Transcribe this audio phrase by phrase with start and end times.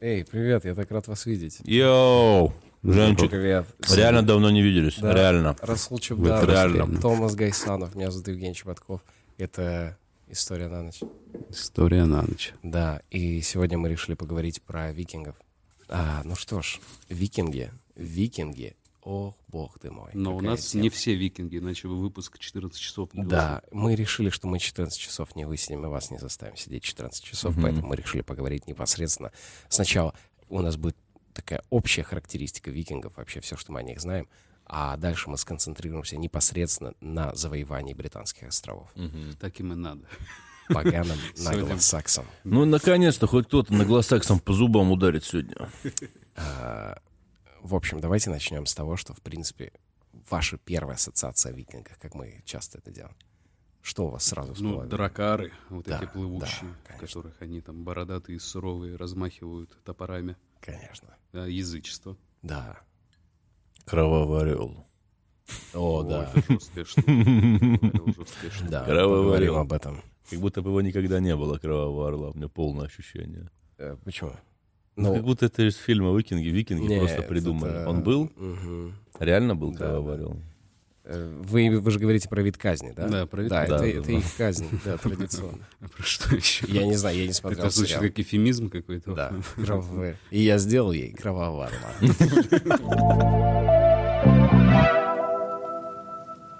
[0.00, 1.60] Эй, привет, я так рад вас видеть.
[1.64, 2.52] Йоу!
[2.82, 3.66] Женчик, Привет.
[3.94, 5.12] реально давно не виделись, Да.
[5.12, 5.54] реально.
[5.60, 6.98] Расул Чебдаров, реально.
[6.98, 9.02] Томас Гайсанов, меня зовут Евгений Чеботков.
[9.36, 11.00] Это «История на ночь».
[11.50, 12.54] История на ночь.
[12.62, 15.36] Да, и сегодня мы решили поговорить про викингов.
[15.90, 20.10] А, ну что ж, викинги, викинги, ох, бог ты мой.
[20.14, 20.82] Но у нас тема.
[20.82, 24.98] не все викинги, иначе бы выпуск 14 часов не Да, мы решили, что мы 14
[24.98, 29.32] часов не высидим, и вас не заставим сидеть 14 часов, поэтому мы решили поговорить непосредственно.
[29.68, 30.14] Сначала
[30.48, 30.96] у нас будет
[31.32, 34.28] такая общая характеристика викингов, вообще все, что мы о них знаем,
[34.66, 38.88] а дальше мы сконцентрируемся непосредственно на завоевании британских островов.
[39.40, 40.06] Так им и надо.
[40.68, 42.26] Поганым наглосаксам.
[42.44, 45.68] Ну, наконец-то хоть кто-то на гласаксом по зубам ударит сегодня.
[47.62, 49.72] В общем, давайте начнем с того, что, в принципе,
[50.30, 53.14] ваша первая ассоциация о викингах, как мы часто это делаем.
[53.82, 54.90] Что у вас сразу Ну, всплывает?
[54.90, 60.36] дракары, вот Да, эти плывущие, да, в которых они там бородатые, суровые, размахивают топорами.
[60.60, 61.14] Конечно.
[61.32, 62.16] Да, язычество.
[62.42, 62.78] Да.
[63.86, 64.86] Кровавый орел.
[65.74, 66.30] О, О, да.
[66.34, 67.10] это жесткая штука.
[67.10, 68.70] Это жесткая штука.
[68.70, 69.56] Да, Кровавый орел.
[69.56, 70.02] об этом.
[70.28, 72.30] Как будто бы его никогда не было, кровавого орла.
[72.30, 73.50] У меня полное ощущение.
[73.78, 74.32] Э, Почему?
[74.96, 76.48] Ну, как будто это из фильма «Викинги».
[76.48, 77.72] Викинги нет, просто придумали.
[77.80, 78.30] это- Он был?
[78.36, 78.94] Мгм.
[79.18, 80.36] Реально был Да, кровавый орел?
[81.04, 83.08] Э, Вы, вы же говорите про вид казни, да?
[83.08, 83.74] Да, про вид Да, казни.
[83.76, 85.58] это, Да, это да, их казнь, да, традиционно.
[85.80, 86.66] А про что еще?
[86.68, 89.14] Я не знаю, я не смотрел Это звучит как эфемизм какой-то.
[89.14, 90.16] Да, кровавый.
[90.30, 91.90] И я сделал ей кровавого орла.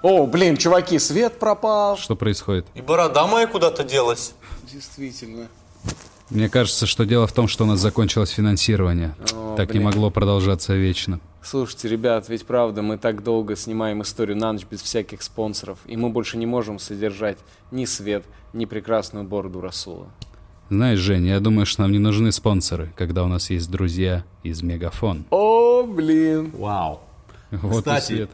[0.03, 1.98] О, блин, чуваки, свет пропал.
[1.98, 2.67] Что происходит?
[2.75, 4.33] И борода моя куда-то делась.
[4.72, 5.48] Действительно.
[6.31, 9.14] Мне кажется, что дело в том, что у нас закончилось финансирование.
[9.33, 9.84] О, так не блин.
[9.84, 11.19] могло продолжаться вечно.
[11.42, 15.97] Слушайте, ребят, ведь правда, мы так долго снимаем историю на ночь без всяких спонсоров, и
[15.97, 17.39] мы больше не можем содержать
[17.72, 20.06] ни свет, ни прекрасную бороду Расула.
[20.69, 24.62] Знаешь, Жень, я думаю, что нам не нужны спонсоры, когда у нас есть друзья из
[24.62, 25.25] Мегафон.
[25.31, 26.53] О, блин.
[26.55, 27.00] Вау.
[27.50, 28.05] Вот и Кстати.
[28.06, 28.31] свет.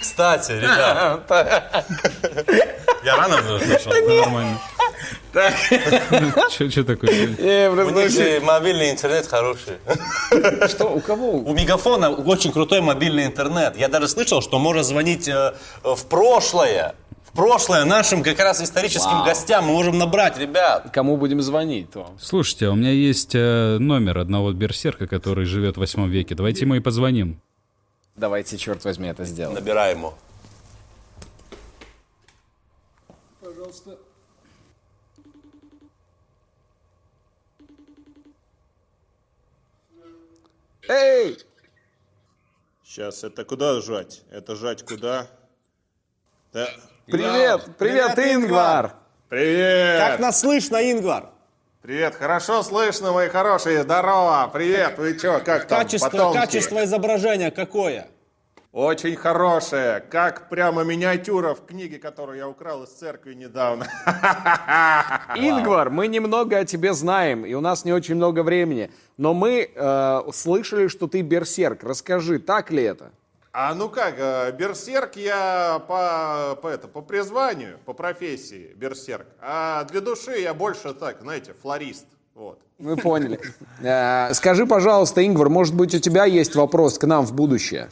[0.00, 1.26] Кстати, ребят.
[3.04, 3.92] Я рано зашел.
[3.92, 4.58] Нормально.
[6.50, 8.40] Что такое?
[8.40, 9.78] Мобильный интернет хороший.
[10.68, 11.32] Что, у кого?
[11.32, 13.76] У Мегафона очень крутой мобильный интернет.
[13.76, 16.94] Я даже слышал, что можно звонить э, в прошлое.
[17.24, 19.24] В прошлое нашим как раз историческим Вау.
[19.24, 20.90] гостям мы можем набрать, ребят.
[20.92, 22.14] Кому будем звонить, то?
[22.20, 26.34] Слушайте, а у меня есть э, номер одного берсерка, который живет в восьмом веке.
[26.34, 27.40] Давайте ему и позвоним.
[28.16, 29.54] Давайте, черт возьми, это сделаем.
[29.54, 30.14] Набираем его.
[40.88, 41.38] Эй!
[42.84, 44.22] Сейчас, это куда жать?
[44.30, 45.26] Это жать куда?
[46.52, 46.68] Да.
[47.06, 48.94] Привет, привет, Ингвар!
[49.28, 49.98] Привет!
[49.98, 51.30] Как нас слышно, Ингвар?
[51.82, 56.36] Привет, хорошо слышно, мои хорошие, здорово, привет, вы чё, как там, Качество, потомки?
[56.38, 58.08] качество изображения какое?
[58.72, 63.86] Очень хорошее, как прямо миниатюра в книге, которую я украл из церкви недавно.
[65.36, 69.70] Ингвар, мы немного о тебе знаем, и у нас не очень много времени, но мы
[69.74, 71.84] э, слышали, что ты берсерк.
[71.84, 73.12] Расскажи, так ли это?
[73.52, 79.84] А ну как, э, берсерк я по, по, это, по призванию, по профессии берсерк, а
[79.84, 82.58] для души я больше так, знаете, флорист, вот.
[82.78, 83.38] Мы поняли.
[83.82, 87.90] Э, Скажи, пожалуйста, Ингвар, может быть, у тебя есть вопрос к нам в будущее?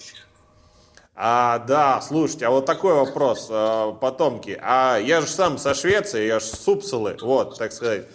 [1.23, 4.59] А, да, слушайте, а вот такой вопрос, э, потомки.
[4.63, 8.07] А я же сам со Швеции, я же с Упсалы, вот, так сказать.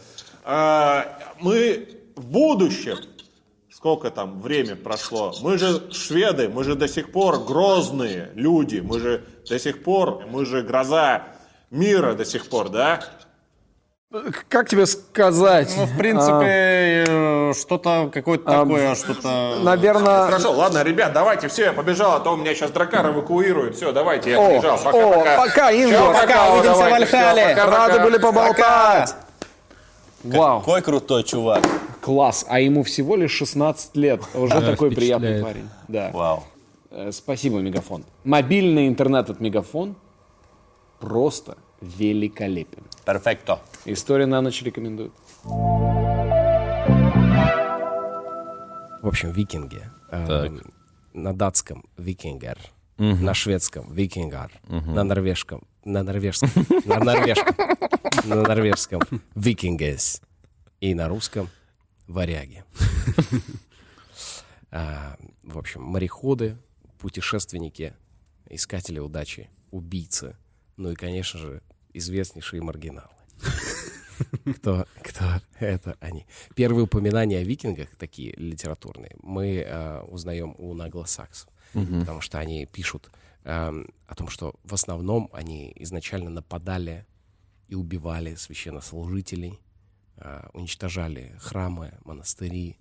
[0.43, 2.97] А, мы в будущем,
[3.69, 8.99] сколько там время прошло, мы же шведы, мы же до сих пор грозные люди, мы
[8.99, 11.27] же до сих пор, мы же гроза
[11.69, 13.03] мира до сих пор, да?
[14.49, 15.73] Как тебе сказать?
[15.77, 19.59] Ну, в принципе, э, что-то какое-то такое, что-то...
[19.63, 20.25] Наверное...
[20.25, 23.75] Хорошо, ладно, ребят, давайте, все, я побежал, а то у меня сейчас дракар эвакуирует.
[23.75, 24.77] Все, давайте, я О, побежал.
[24.77, 25.37] Пока, о, пока.
[25.37, 26.21] пока, Всё, Ингвар.
[26.21, 27.49] Пока, увидимся в давайте, всё, Альхале.
[27.55, 28.03] пока, Рады пока.
[28.03, 29.15] были поболтать.
[30.23, 31.63] Вау, Какой крутой чувак.
[32.01, 32.45] класс.
[32.49, 34.21] А ему всего лишь 16 лет.
[34.33, 35.69] Уже такой приятный парень.
[35.87, 36.09] Да.
[36.13, 36.43] Вау.
[36.91, 38.05] Э, Спасибо, Мегафон.
[38.23, 39.95] Мобильный интернет от Мегафон
[40.99, 42.83] просто великолепен.
[43.05, 43.59] Перфекто.
[43.85, 45.11] История на ночь рекомендует.
[49.01, 49.81] В общем, викинги.
[50.11, 50.51] Эм, Так.
[51.13, 52.57] На датском викингер.
[52.97, 54.51] На шведском викингар.
[54.67, 55.63] На норвежском.
[55.83, 56.49] На норвежском.
[56.85, 57.55] На норвежском.
[58.25, 59.01] На норвежском
[59.35, 60.21] викингес.
[60.81, 61.49] И на русском
[62.07, 62.63] варяги.
[64.71, 66.57] А, В общем, мореходы,
[66.99, 67.93] путешественники,
[68.49, 70.35] искатели удачи, убийцы.
[70.77, 71.61] Ну и, конечно же,
[71.93, 73.09] известнейшие маргиналы.
[74.55, 76.25] Кто, кто это они?
[76.55, 83.11] Первые упоминания о викингах, такие литературные, мы э, узнаем у наглосаксов, потому что они пишут
[83.43, 87.05] эм, о том, что в основном они изначально нападали
[87.67, 89.59] и убивали священнослужителей,
[90.17, 92.77] э, уничтожали храмы, монастыри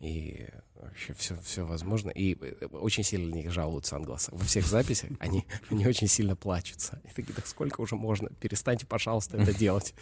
[0.00, 0.46] и
[0.76, 2.10] вообще все, все возможно.
[2.10, 4.36] И э, очень сильно на них жалуются англосаксы.
[4.36, 7.00] Во всех записях они, они очень сильно плачутся.
[7.04, 8.28] И такие, так сколько уже можно?
[8.40, 9.94] Перестаньте, пожалуйста, это делать.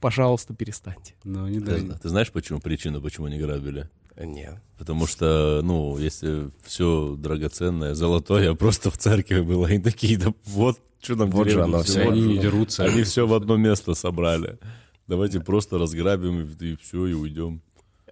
[0.00, 1.14] Пожалуйста, перестаньте.
[1.24, 3.88] Ну, не Ты, ты знаешь, почему причину, почему они грабили?
[4.16, 4.56] Нет.
[4.78, 10.78] Потому что, ну, если все драгоценное, золотое просто в церкви было, и такие, да вот,
[11.00, 12.84] что нам Вот же оно вот Они дерутся.
[12.84, 14.58] Они все в одно место собрали.
[15.06, 17.60] Давайте просто разграбим и, и все, и уйдем.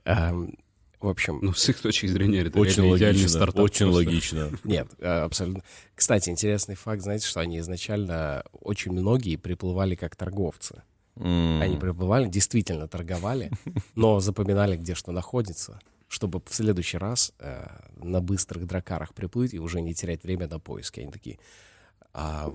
[0.04, 0.58] Эм,
[1.02, 3.28] в общем, Ну, с их точки зрения, это Очень логично.
[3.28, 3.64] стартап.
[3.64, 3.96] Очень просто.
[4.08, 4.50] логично.
[4.64, 5.62] Нет, э, абсолютно.
[5.94, 10.82] Кстати, интересный факт, знаете, что они изначально, очень многие приплывали как торговцы.
[11.16, 11.60] М.
[11.60, 13.50] Они приплывали, действительно торговали,
[13.94, 15.78] но запоминали, где что находится,
[16.08, 17.66] чтобы в следующий раз э,
[17.96, 21.00] на быстрых дракарах приплыть и уже не терять время на поиски.
[21.00, 21.38] Они такие,
[22.14, 22.52] «А,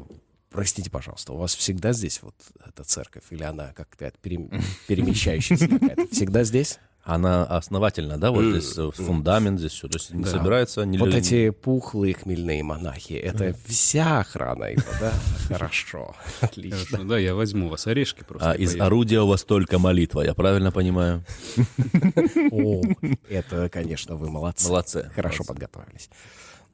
[0.50, 2.36] простите, пожалуйста, у вас всегда здесь вот
[2.66, 3.24] эта церковь?
[3.32, 4.52] Или она как-то перем-
[4.88, 6.08] перемещающаяся какая-то?
[6.08, 6.80] Всегда здесь?
[7.10, 8.32] Она основательна, да?
[8.32, 9.88] Вот здесь э, фундамент, здесь все.
[9.88, 10.30] То есть не Да.
[10.30, 10.84] собирается...
[10.84, 15.14] Не Вот ле- эти пухлые хмельные монахи, это вся охрана его, да?
[15.48, 16.86] Хорошо, отлично.
[16.86, 18.52] Хорошо, да, я возьму вас орешки просто.
[18.52, 18.86] А из поеду.
[18.86, 21.24] орудия у вас только молитва, я правильно понимаю?
[22.52, 22.82] О,
[23.30, 24.68] это, конечно, вы молодцы.
[24.68, 26.10] Молодцы, Хорошо подготовились.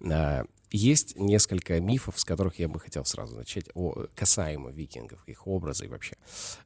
[0.10, 5.46] А, Есть несколько мифов, с которых я бы хотел сразу начать, о, касаемо викингов, их
[5.48, 6.16] образа и вообще.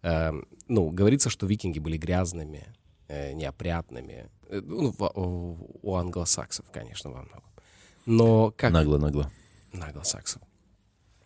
[0.03, 2.65] Эм, Ну, говорится, что викинги были грязными,
[3.09, 4.29] неопрятными.
[4.49, 4.93] Э, Ну,
[5.81, 7.43] у англосаксов, конечно, во многом.
[8.05, 8.71] Но как...
[8.71, 9.31] Нагло-нагло.
[9.73, 10.41] англосаксов.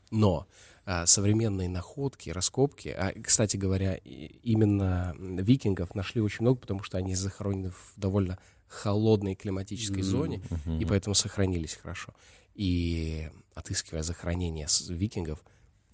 [0.09, 0.47] Но
[0.85, 7.15] а, современные находки, раскопки, а, кстати говоря, именно викингов нашли очень много, потому что они
[7.15, 10.41] захоронены в довольно холодной климатической зоне,
[10.79, 12.13] и поэтому сохранились хорошо.
[12.55, 15.43] И отыскивая захоронения викингов,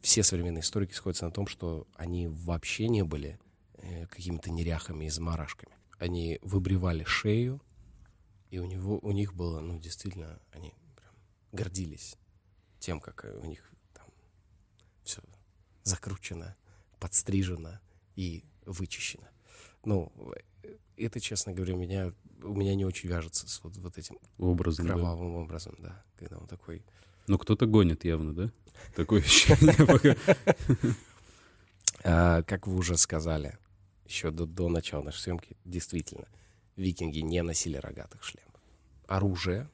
[0.01, 3.39] все современные историки сходятся на том, что они вообще не были
[3.73, 5.76] э, какими-то неряхами и заморашками.
[5.97, 7.61] Они выбривали шею,
[8.49, 11.13] и у, него, у них было, ну, действительно, они прям
[11.51, 12.17] гордились
[12.79, 14.07] тем, как э, у них там
[15.03, 15.21] все
[15.83, 16.55] закручено,
[16.99, 17.79] подстрижено
[18.15, 19.27] и вычищено.
[19.83, 20.11] Ну,
[20.63, 24.85] э, это, честно говоря, меня, у меня не очень вяжется с вот, вот этим Образно,
[24.85, 24.93] да.
[24.93, 26.03] кровавым образом, да.
[26.17, 26.85] Когда он такой...
[27.27, 28.51] Ну, кто-то гонит явно, да?
[28.95, 30.15] Такое ощущение пока.
[32.03, 33.57] А, как вы уже сказали,
[34.07, 36.27] еще до, до начала нашей съемки, действительно,
[36.75, 38.53] викинги не носили рогатых шлемов.
[39.07, 39.69] Оружие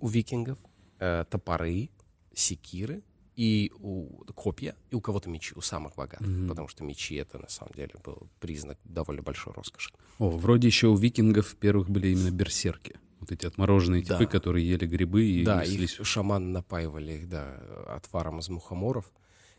[0.00, 0.58] у викингов,
[0.98, 1.90] э, топоры,
[2.34, 3.02] секиры
[3.34, 7.48] и у копья, и у кого-то мечи, у самых богатых, потому что мечи это на
[7.48, 9.90] самом деле был признак довольно большой роскоши.
[10.18, 12.96] О, вроде еще у викингов первых были именно берсерки.
[13.20, 14.18] Вот эти отмороженные Да.
[14.18, 15.98] типы, которые ели грибы и да, неслись.
[15.98, 17.56] их шаманы напаивали их, да,
[17.88, 19.10] отваром из мухоморов,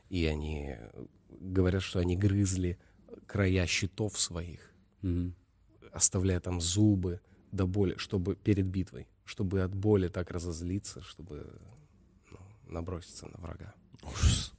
[0.10, 2.78] и они э, говорят, что они грызли
[3.26, 4.72] края щитов своих,
[5.02, 5.34] Мгм.
[5.92, 7.20] оставляя там зубы
[7.52, 11.48] до боли, чтобы перед битвой, чтобы от боли так разозлиться, чтобы
[12.32, 12.38] ну,
[12.68, 13.74] наброситься на врага.
[14.04, 14.54] Ужас.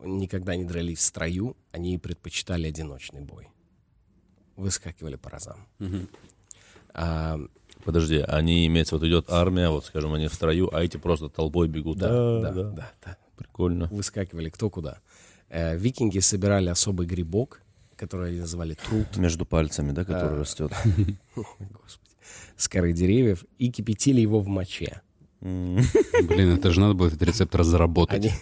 [0.00, 3.48] Никогда не дрались в строю, они предпочитали одиночный бой.
[4.56, 5.66] Выскакивали по разам.
[6.92, 7.38] А,
[7.84, 11.68] Подожди, они, имеется, вот идет армия, вот, скажем, они в строю, а эти просто толпой
[11.68, 11.98] бегут.
[11.98, 13.16] да, А, да, да, да.
[13.36, 13.88] Прикольно.
[13.90, 15.00] Выскакивали кто куда.
[15.54, 17.62] Э, викинги собирали особый грибок,
[17.94, 19.16] который они называли труд.
[19.16, 20.40] Между пальцами, да, который А.
[20.40, 20.72] растет.
[21.36, 22.16] Господи.
[22.56, 25.00] С коры деревьев и кипятили его в моче.
[25.40, 28.24] Блин, это же надо было этот рецепт разработать.
[28.24, 28.32] Они,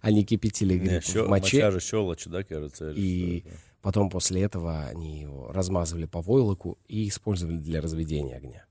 [0.00, 2.90] они кипятили гриб в моче, же щелочь, да, кажется?
[2.96, 3.44] и
[3.82, 8.64] потом после этого они его размазывали по войлоку и использовали для разведения огня.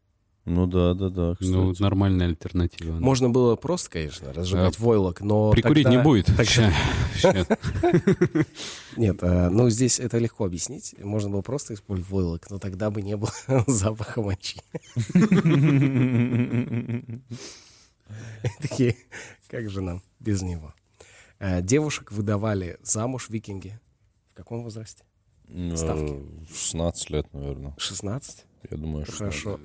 [0.45, 1.35] Ну да, да, да.
[1.39, 1.81] Ну, кстати.
[1.81, 2.97] нормальная альтернатива.
[2.99, 6.27] Можно было просто, конечно, разжигать А, войлок, но Прикурить тогда- не будет.
[8.95, 10.93] Нет, э, ну здесь это легко объяснить.
[11.03, 13.31] Можно было просто использовать войлок, но тогда бы не было
[13.67, 14.61] запаха мочи.
[18.61, 18.95] Такие,
[19.47, 20.73] как же нам без него?
[21.39, 23.79] Э, Девушек выдавали замуж викинги.
[24.31, 25.03] В каком возрасте?
[25.47, 26.21] Ну, ставки.
[26.53, 27.73] 16 лет, наверное.
[27.77, 28.45] 16?
[28.69, 29.15] Я думаю, что...
[29.17, 29.59] Хорошо.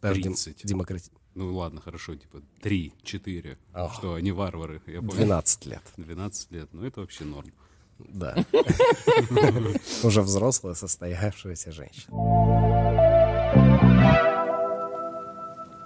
[0.00, 0.64] Даже дем- 30.
[0.64, 3.56] демократи- Ну ладно, хорошо, типа 3, 4.
[3.72, 3.94] Ах.
[3.94, 5.12] Что, они варвары, я понял.
[5.12, 5.82] 12 лет.
[5.96, 7.52] 12 лет, ну это вообще норм.
[7.98, 8.34] Да.
[10.02, 12.16] Уже взрослая, состоявшаяся женщина.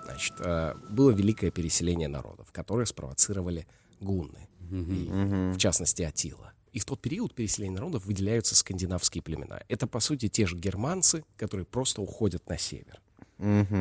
[0.04, 3.66] Значит, э, было великое переселение народов, которое спровоцировали
[4.00, 4.48] гунны.
[4.70, 6.52] И, в частности, Атила.
[6.72, 9.60] и в тот период переселения народов выделяются скандинавские племена.
[9.68, 13.00] Это, по сути, те же германцы, которые просто уходят на север.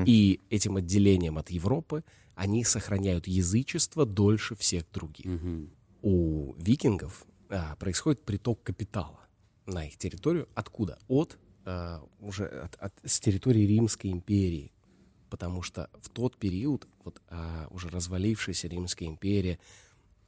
[0.06, 2.04] И этим отделением от Европы
[2.36, 5.26] они сохраняют язычество дольше всех других.
[6.02, 9.20] У викингов а, происходит приток капитала
[9.66, 10.50] на их территорию.
[10.56, 10.98] Откуда?
[11.08, 14.72] От а, уже от, от- с территории Римской империи.
[15.30, 19.60] Потому что в тот период вот, а, уже развалившаяся Римская империя,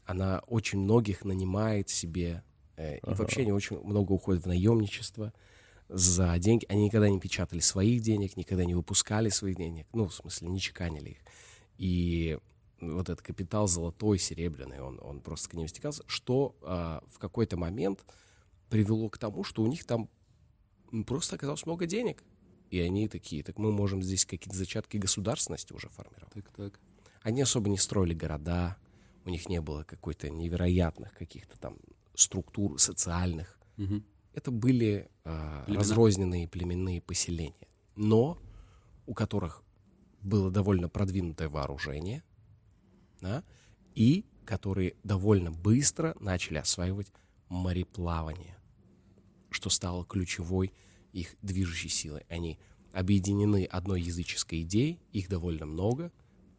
[0.06, 2.44] она очень многих нанимает себе,
[2.78, 5.34] э, и вообще они очень много уходят в наемничество
[5.90, 6.66] за деньги.
[6.70, 10.60] Они никогда не печатали своих денег, никогда не выпускали своих денег, ну, в смысле, не
[10.60, 11.18] чеканили их.
[11.78, 12.40] И
[12.80, 17.58] вот этот капитал золотой, серебряный, он, он просто к ним стекался, что а, в какой-то
[17.58, 18.06] момент
[18.70, 20.10] привело к тому, что у них там
[21.06, 22.24] просто оказалось много денег.
[22.72, 26.34] И они такие, так мы можем здесь какие-то зачатки государственности уже формировать.
[26.34, 26.80] Так, так.
[27.22, 28.78] Они особо не строили города,
[29.24, 31.78] у них не было какой-то невероятных каких-то там
[32.16, 33.58] структур социальных.
[34.36, 35.80] Это были Племена.
[35.80, 38.38] разрозненные племенные поселения, но
[39.06, 39.64] у которых
[40.22, 42.22] было довольно продвинутое вооружение,
[43.22, 43.46] да,
[43.94, 47.14] и которые довольно быстро начали осваивать
[47.48, 48.58] мореплавание,
[49.52, 50.74] что стало ключевой
[51.14, 52.26] их движущей силой.
[52.28, 52.60] Они
[52.92, 56.12] объединены одной языческой идеей, их довольно много,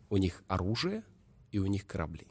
[0.09, 1.05] у них оружие
[1.53, 2.27] и у них корабли.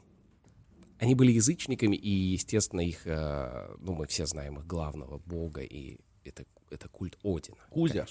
[0.98, 5.98] Они были язычниками, и, естественно, их, э, ну, мы все знаем их главного бога, и
[6.24, 7.58] это, это культ Одина.
[7.70, 8.06] Кузя.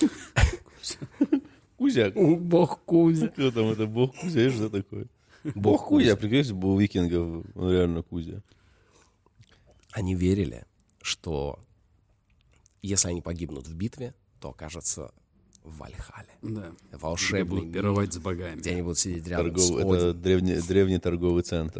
[1.76, 2.10] Кузя.
[2.10, 3.28] Бог Кузя.
[3.28, 3.86] Кто там это?
[3.86, 5.06] Бог Кузя, что такое?
[5.44, 8.42] Бог Бог Кузя, прикинь, был викингов, он реально Кузя.
[9.92, 10.64] Они верили,
[11.02, 11.58] что
[12.82, 15.12] если они погибнут в битве, то окажутся
[15.68, 16.28] в Вальхале.
[16.42, 16.70] Да.
[16.88, 18.56] Где Волшебный мир, пировать с богами.
[18.56, 20.22] где они будут сидеть рядом Торгов- с это Одином.
[20.22, 21.78] древний, древний торговый центр,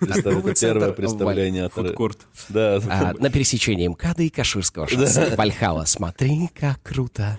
[0.00, 0.06] да?
[0.22, 1.72] Торговый это первое центр представление от...
[1.72, 2.26] Фудкорт.
[2.48, 5.34] Да, А, на пересечении МКАДа и Каширского шоссе.
[5.36, 7.36] Вальхала, смотри, как круто.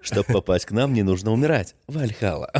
[0.00, 1.74] чтобы попасть к нам, не нужно умирать.
[1.86, 2.50] Вальхала.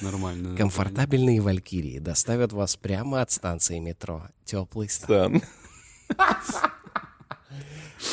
[0.00, 0.56] Нормально.
[0.56, 4.28] Комфортабельные валькирии доставят вас прямо от станции метро.
[4.44, 5.40] Теплый стан.
[5.40, 5.42] Там.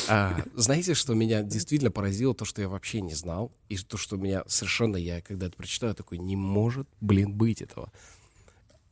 [0.07, 4.17] А, знаете, что меня действительно поразило, то, что я вообще не знал, и то, что
[4.17, 7.91] меня совершенно, я когда это прочитал, я такой, не может, блин, быть этого.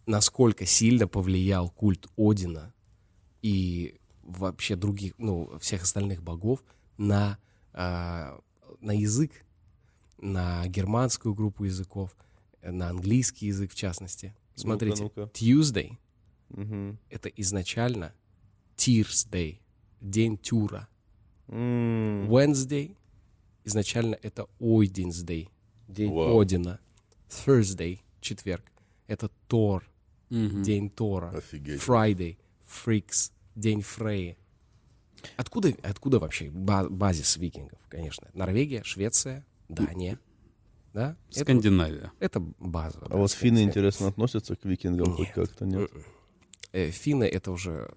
[0.06, 2.74] Насколько сильно повлиял культ Одина
[3.42, 6.64] и вообще других, ну, всех остальных богов
[6.98, 7.38] на,
[7.74, 8.40] а,
[8.80, 9.32] на язык,
[10.18, 12.16] на германскую группу языков,
[12.62, 14.36] на английский язык в частности.
[14.56, 15.22] Смотрите, ну-ка.
[15.34, 15.98] Tuesday
[16.50, 17.00] Мгм.
[17.10, 18.14] это изначально
[18.76, 19.60] Tears Day,
[20.02, 20.88] день Тюра.
[21.48, 22.96] М, Wednesday
[23.66, 24.48] изначально это
[25.26, 25.50] Day,
[25.88, 26.40] день Вау.
[26.40, 26.80] Одина.
[27.30, 28.64] Thursday, четверг,
[29.08, 29.84] это Тор,
[30.30, 30.64] Мгм.
[30.64, 31.30] день Тора.
[31.38, 31.82] Офигеть.
[31.82, 34.38] Friday, Фрикс, день Фреи.
[35.36, 38.30] Откуда, откуда вообще ба- базис викингов, конечно?
[38.34, 40.18] Норвегия, Швеция, Дания.
[40.94, 41.16] Да?
[41.32, 42.12] Это, Скандинавия.
[42.20, 43.00] это база.
[43.02, 45.36] А да, вот финны, интересно, относятся к викингам хоть Нет.
[45.36, 45.92] как-то, нет?
[46.72, 47.92] Э, Финны это уже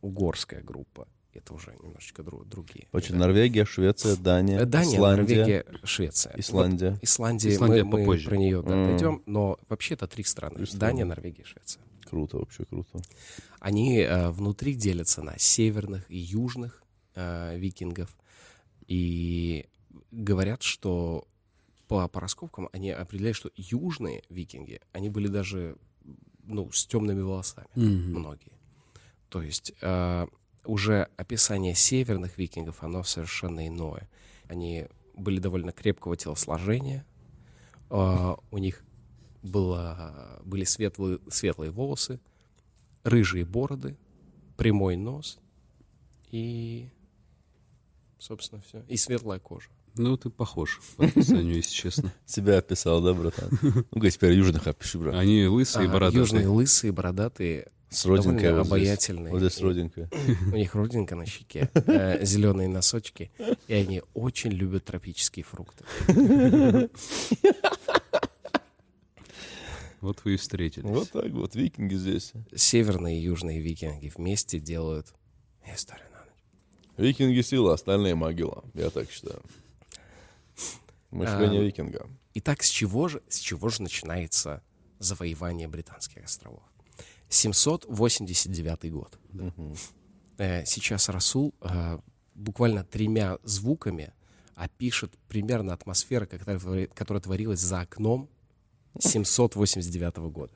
[0.00, 1.06] финно-угорская группа.
[1.32, 2.88] Это уже немножечко дру- другие.
[2.92, 3.14] Очень.
[3.14, 5.36] Норвегия, Швеция, Дания, Э, Дания, Исландия.
[5.38, 6.34] Норвегия, Швеция.
[6.36, 6.90] Исландия.
[6.92, 8.28] Вот Исландия, Исландия мы, мы попозже.
[8.28, 10.66] про нее да, дойдем, но вообще это три страны.
[10.66, 10.80] Страны.
[10.80, 11.82] Дания, Норвегия, Швеция.
[12.04, 13.00] Круто, вообще круто.
[13.60, 16.82] Они э, внутри делятся на северных и южных
[17.14, 18.16] э, викингов.
[18.88, 19.66] И
[20.10, 21.28] говорят, что
[21.86, 25.76] по, по раскопкам они определяют, что южные викинги, они были даже
[26.42, 28.50] ну, с темными волосами, многие.
[29.30, 30.26] То есть э,
[30.64, 34.08] уже описание северных викингов, оно совершенно иное.
[34.48, 37.06] Они были довольно крепкого телосложения,
[37.88, 38.82] э, у них
[39.42, 42.20] было, были светлые, светлые волосы,
[43.04, 43.96] рыжие бороды,
[44.56, 45.38] прямой нос
[46.30, 46.90] и,
[48.18, 48.82] собственно, все.
[48.88, 49.70] И светлая кожа.
[49.96, 52.12] Ну, ты похож по описанию, если честно.
[52.26, 53.50] Себя описал, да, братан?
[53.90, 55.14] Ну-ка, теперь южных опиши, брат.
[55.14, 56.20] Они лысые, А, бородатые.
[56.20, 58.68] Южные лысые, бородатые, С родинкой вот здесь.
[58.68, 59.32] обаятельные.
[59.32, 60.08] Вот здесь И- родинка.
[60.52, 61.68] у них родинка на щеке,
[62.22, 63.30] зеленые носочки,
[63.68, 65.84] и они очень любят тропические фрукты.
[70.00, 70.88] Вот вы и встретились.
[70.88, 72.32] Вот так вот, викинги здесь.
[72.56, 75.08] Северные и южные викинги вместе делают
[75.74, 76.34] историю на ночь.
[76.96, 78.64] Викинги сила, остальные могила.
[78.72, 79.42] Я так считаю.
[81.10, 82.06] Мышление А, викинга.
[82.34, 84.62] Итак, с чего же, с чего же начинается
[84.98, 86.62] завоевание британских островов?
[87.28, 89.18] 789 год.
[90.38, 91.98] Э, Сейчас Расул э,
[92.34, 94.12] буквально тремя звуками
[94.54, 98.28] опишет примерно атмосферу, которая, твори- которая творилась за окном
[98.98, 100.52] 789 года.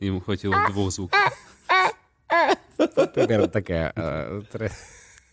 [0.00, 1.18] Ему хватило двух звуков.
[2.76, 4.42] Примерно такая, э,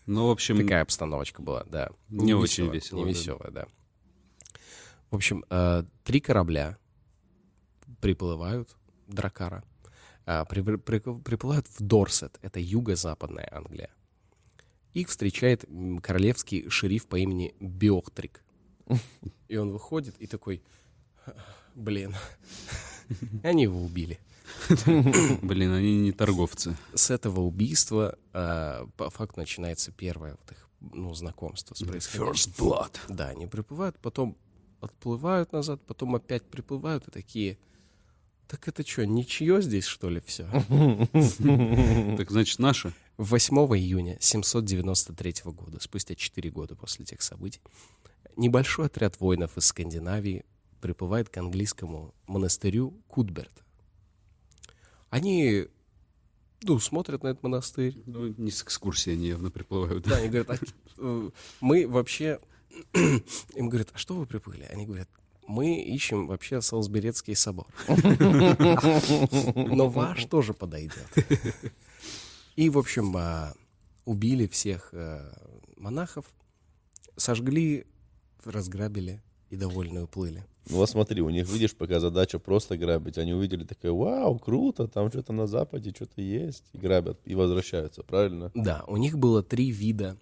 [0.06, 1.90] Ну, в общем, такая обстановочка была, да.
[2.08, 3.10] Не очень весело, Не да.
[3.10, 3.66] веселая, да.
[5.10, 6.76] В общем, э, три корабля
[8.00, 9.62] приплывают, Дракара,
[10.24, 13.90] а, при- при- приплывают в Дорсет, это юго-западная Англия.
[14.94, 15.64] Их встречает
[16.02, 18.42] королевский шериф по имени Биохтрик.
[19.48, 20.62] И он выходит и такой,
[21.74, 22.14] блин,
[23.42, 24.18] они его убили.
[25.42, 26.76] блин, они не торговцы.
[26.94, 32.52] С этого убийства а, по факту начинается первое вот их ну, знакомство с происходящим.
[32.52, 32.96] blood.
[33.08, 34.36] Да, они приплывают, потом
[34.80, 37.58] отплывают назад, потом опять приплывают и такие,
[38.48, 40.44] так это что, ничье здесь, что ли, все?
[42.16, 42.92] Так значит, наши?
[43.18, 47.60] 8 июня 793 года, спустя 4 года после тех событий,
[48.36, 50.44] небольшой отряд воинов из Скандинавии
[50.80, 53.52] приплывает к английскому монастырю Кутберт.
[55.12, 55.66] Они,
[56.62, 60.04] ну, смотрят на этот монастырь, Ну, не с экскурсии они явно приплывают.
[60.04, 60.56] Да, они говорят, «А
[60.96, 62.40] э, мы вообще...
[62.94, 64.62] Им говорят, а что вы приплыли?
[64.72, 65.10] Они говорят,
[65.46, 67.66] мы ищем вообще Солсберецкий собор.
[69.54, 71.06] Но ваш тоже подойдет.
[72.56, 73.52] И, в общем, а,
[74.06, 75.30] убили всех э,
[75.76, 76.24] монахов,
[77.16, 77.84] сожгли,
[78.44, 80.42] разграбили и довольно уплыли.
[80.70, 84.88] Ну вот смотри, у них, видишь, пока задача просто грабить, они увидели такое, вау, круто,
[84.88, 88.50] там что-то на западе, что-то есть, и грабят, и возвращаются, правильно?
[88.54, 90.16] Да, у них было три вида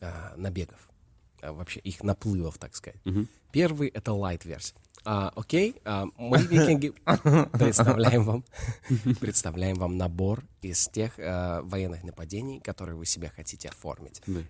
[0.00, 0.88] а, набегов.
[1.42, 3.00] А, вообще их наплывов, так сказать.
[3.50, 4.76] Первый— это light-версия.
[5.04, 6.92] А, окей, а, мы, викинги,
[7.58, 8.44] представляем вам,
[9.20, 14.22] представляем вам набор из тех а, военных нападений, которые вы себе хотите оформить.
[14.26, 14.42] Да.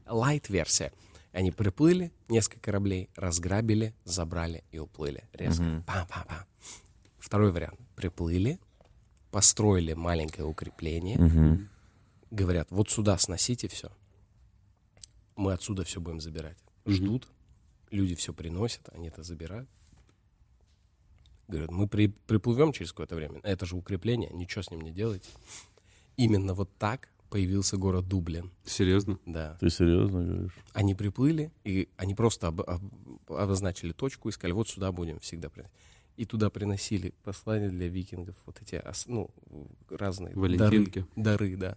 [1.32, 5.24] Они приплыли, несколько кораблей разграбили, забрали и уплыли.
[5.32, 5.82] Резко.
[5.86, 6.46] Па-па-па.
[7.18, 7.78] Второй вариант.
[7.96, 8.58] Приплыли,
[9.30, 11.58] построили маленькое укрепление,
[12.30, 13.90] говорят, вот сюда сносите все.
[15.36, 16.56] Мы отсюда все будем забирать.
[16.86, 17.28] Ждут,
[17.90, 19.68] люди все приносят, они это забирают.
[21.46, 23.40] Говорят, мы при- приплывем через какое-то время.
[23.42, 25.30] Это же укрепление, ничего с ним не делайте.
[26.16, 28.50] Именно вот так появился город Дублин.
[28.64, 29.18] Серьезно?
[29.26, 29.56] Да.
[29.60, 30.52] Ты серьезно говоришь?
[30.72, 35.48] Они приплыли, и они просто об- об- обозначили точку и сказали, вот сюда будем всегда
[35.48, 35.74] приносить.
[36.16, 39.30] И туда приносили послания для викингов, вот эти ну,
[39.88, 41.06] разные Валентинки.
[41.14, 41.76] Дары, дары, да.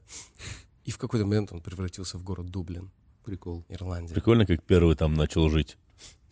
[0.83, 2.89] И в какой-то момент он превратился в город Дублин,
[3.23, 3.63] Прикол.
[3.69, 4.15] Ирландия.
[4.15, 5.77] Прикольно, как первый там начал жить.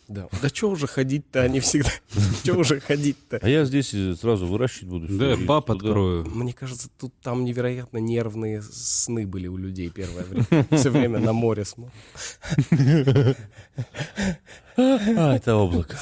[0.10, 1.90] Да, да что уже ходить-то, они всегда...
[2.44, 3.38] Что уже ходить-то?
[3.42, 5.08] А я здесь э, сразу выращивать буду.
[5.18, 5.78] Да, пап туда.
[5.78, 6.26] открою.
[6.26, 10.66] Мне кажется, тут там невероятно нервные сны были у людей первое время.
[10.72, 13.38] Все время на море смотрят.
[14.78, 15.98] А, это облако.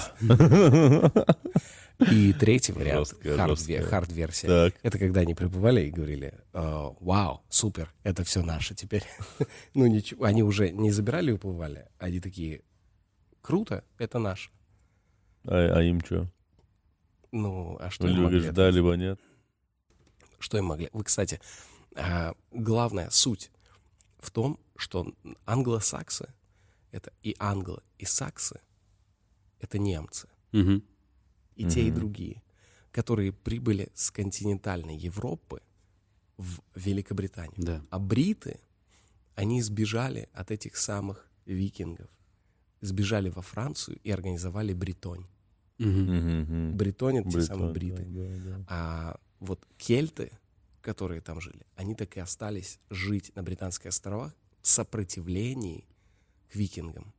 [2.12, 3.82] И третий вариант, Жестко, хард- жестко.
[3.90, 4.76] хард-версия, Так.
[4.84, 9.04] это когда они прибывали и говорили, «Э, вау, супер, это все наше теперь.
[9.74, 12.62] ну ничего, они уже не забирали и уплывали, они такие,
[13.48, 14.50] круто, это наше.
[15.46, 16.30] А, а им что?
[17.32, 18.76] Ну, а что Ну, им могли ответить?
[18.76, 19.20] либо нет.
[20.38, 20.90] Что им могли?
[20.92, 21.40] Вы, кстати,
[21.96, 23.50] а, главная суть
[24.20, 25.14] в том, что
[25.46, 26.28] англосаксы
[26.92, 28.60] это и англо, и саксы
[29.62, 30.28] это немцы.
[30.52, 30.84] Мгм.
[31.56, 32.42] и те, и другие,
[32.92, 35.62] которые прибыли с континентальной Европы
[36.38, 37.56] в Великобританию.
[37.58, 37.82] Да.
[37.90, 38.60] А бриты,
[39.36, 42.10] они сбежали от этих самых викингов,
[42.82, 45.26] сбежали во Францию и организовали Бритонь.
[45.78, 46.02] Мгм.
[46.02, 46.78] Мгм, мгм.
[46.78, 48.04] Бритонь— это те самые бриты.
[48.04, 48.66] да, да, да.
[48.68, 50.32] А вот кельты,
[50.82, 55.86] которые там жили, они так и остались жить на Британских островах в сопротивлении
[56.52, 57.14] к викингам.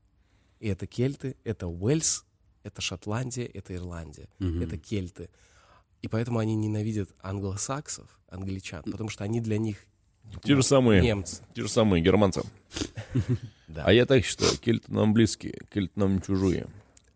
[0.61, 2.25] И это кельты, это Уэльс,
[2.65, 5.31] это Шотландия, это Ирландия, это кельты.
[6.03, 9.79] И поэтому они ненавидят англосаксов, англичан, потому что они для них
[10.43, 11.43] Те же самые, немцы.
[11.55, 12.43] те же самые германцы.
[13.77, 16.69] А я так считаю, кельты нам близкие, кельты нам не чужие.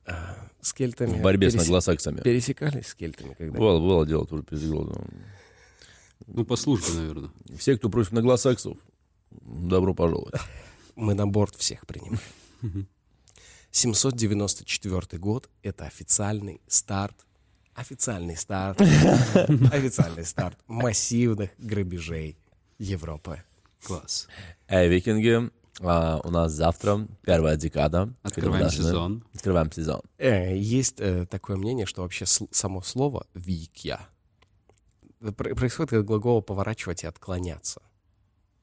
[0.07, 2.20] А, С кельтами В борьбе с наглосаксами.
[2.20, 4.92] пересекались с кельтами когда Было, было дело тоже пересекло.
[6.27, 7.31] Ну, по службе, наверное.
[7.59, 8.77] Все, кто против наглосаксов,
[9.31, 10.35] добро пожаловать.
[10.94, 12.20] мы на борт всех принимаем.
[13.70, 17.16] 794 год— это официальный старт,
[17.75, 22.37] официальный старт, официальный старт массивных грабежей
[22.79, 23.43] Европы.
[23.87, 24.29] Класс.
[24.69, 28.13] Эй, викинги, а, у нас завтра первая декада.
[28.23, 29.25] Открываем Должны- сезон.
[29.35, 30.03] Открываем сезон.
[30.19, 34.01] Э, есть э, такое мнение, что вообще само слово «викья»
[35.21, 37.83] пр- происходит от глагола «поворачивать» и «отклоняться».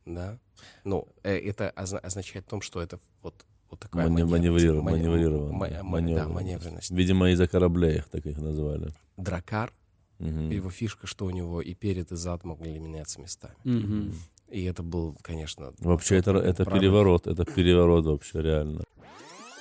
[0.05, 0.39] Да?
[0.83, 4.65] Ну, э, это озна- означает в том, что это вот, вот такая Мани- маневренность.
[4.65, 6.91] маневрирован- Мане- маневрирован, ма- да, ма- Да, маневренность.
[6.91, 8.89] Видимо, из-за кораблей их так их называли.
[9.17, 9.73] Дракар,
[10.19, 10.49] Мгм.
[10.49, 13.55] его фишка, что у него и перед, и зад могли меняться местами.
[13.63, 14.13] Мгм.
[14.49, 15.73] И это был, конечно...
[15.79, 18.83] Вообще, это, это переворот, это переворот вообще, реально.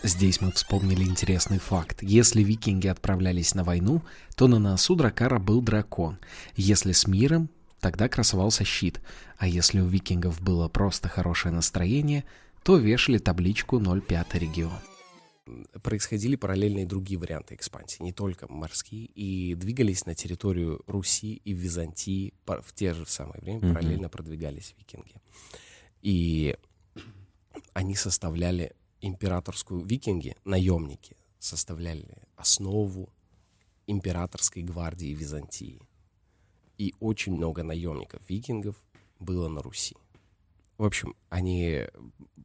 [0.03, 2.03] Здесь мы вспомнили интересный факт.
[2.03, 4.03] Если викинги отправлялись на войну,
[4.37, 6.19] то на носу дракара был дракон.
[6.55, 7.49] Если с миром,
[7.81, 9.01] тогда красовался щит.
[9.39, 12.25] А если у викингов было просто хорошее настроение,
[12.63, 14.79] то вешали табличку 05 регион.
[15.83, 22.35] Происходили параллельные другие варианты экспансии, не только морские, и двигались на территорию Руси и Византии
[22.47, 25.15] в те же самое время, параллельно продвигались викинги.
[26.03, 26.57] И
[27.73, 33.09] они составляли императорскую, викинги, наемники, составляли основу
[33.87, 35.81] императорской гвардии Византии.
[36.77, 38.77] И очень много наемников викингов
[39.19, 39.97] было на Руси.
[40.79, 41.83] В общем, они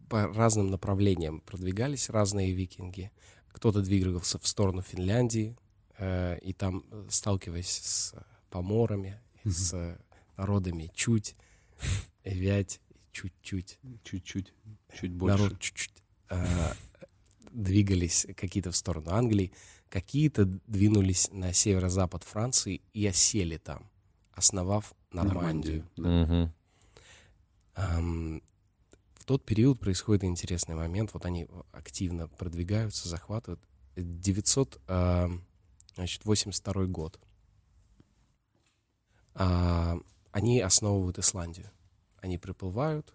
[0.09, 3.11] по разным направлениям продвигались, разные викинги.
[3.49, 5.55] Кто-то двигался в сторону Финляндии,
[5.97, 8.15] э, и там, э, сталкиваясь с
[8.49, 9.97] поморами, с э,
[10.35, 11.35] народами чуть,
[12.23, 14.53] вять, чуть-чуть, Чуть-чуть.
[14.99, 15.37] Чуть больше.
[15.37, 15.93] народ чуть-чуть,
[16.29, 16.73] э,
[17.51, 19.51] двигались какие-то в сторону Англии,
[19.89, 23.89] какие-то двинулись на северо-запад Франции и осели там,
[24.31, 25.87] основав Нормандию.
[25.95, 26.27] Нормандию.
[26.27, 26.35] да.
[26.43, 26.53] Мгм.
[27.75, 31.13] В тот период происходит интересный момент.
[31.13, 33.59] Вот они активно продвигаются, захватывают.
[33.95, 37.19] 982 год.
[39.33, 41.69] Они основывают Исландию.
[42.17, 43.13] Они приплывают,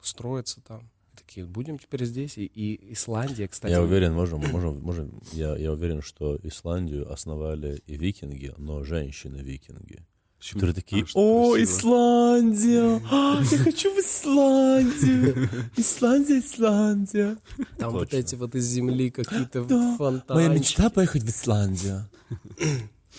[0.00, 0.88] строятся там.
[1.14, 2.38] Такие, будем теперь здесь.
[2.38, 3.72] И, и Исландия, кстати...
[3.72, 10.04] Я уверен, можем, можем, можем, я, я уверен, что Исландию основали и викинги, но женщины-викинги.
[10.38, 10.60] Почему?
[10.60, 11.64] Которые такие, А, о, красиво».
[11.78, 17.36] Исландия, а, я хочу в Исландию, Исландия, Исландия.
[17.78, 18.16] Там вот точно.
[18.16, 20.32] эти вот из земли какие-то Да, фонтанчики.
[20.34, 22.08] Моя мечта поехать в Исландию.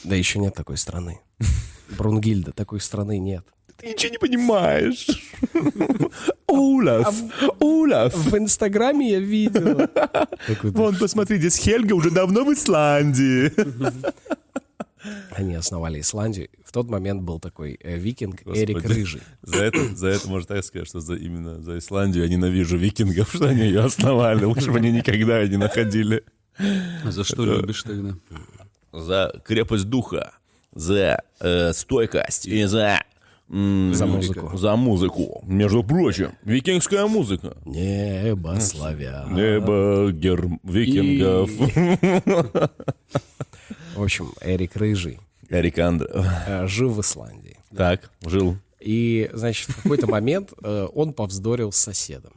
[0.03, 1.19] Да еще нет такой страны.
[1.97, 3.43] Брунгильда, такой страны нет.
[3.77, 5.07] Ты ничего не понимаешь.
[6.47, 7.13] Олаф,
[7.59, 8.15] Олаф.
[8.15, 9.87] В Инстаграме я видел.
[10.63, 13.51] Вон, посмотри, здесь Хельга уже давно в Исландии.
[15.31, 16.49] Они основали Исландию.
[16.63, 18.59] В тот момент был такой э, викинг Господи.
[18.59, 19.21] Эрик Рыжий.
[19.41, 23.33] За это, за это можно так сказать, что за, именно за Исландию я ненавижу викингов,
[23.33, 24.43] что они ее основали.
[24.43, 26.23] Лучше бы они никогда ее не находили.
[26.57, 28.15] А за что любишь тогда?
[28.91, 30.33] За крепость духа,
[30.73, 33.01] за э, стойкость и за...
[33.49, 34.57] За музыку.
[34.57, 35.43] За музыку.
[35.45, 37.55] Между прочим, викингская музыка.
[37.65, 39.33] Небо славян.
[39.33, 40.47] Небо гер...
[40.63, 41.49] викингов.
[43.95, 46.09] В общем, Эрик Рыжий Эрик Андре.
[46.13, 47.57] э, жил в Исландии.
[47.75, 48.57] Так, жил.
[48.79, 52.33] И, значит, в какой-то момент э, он повздорил с соседом.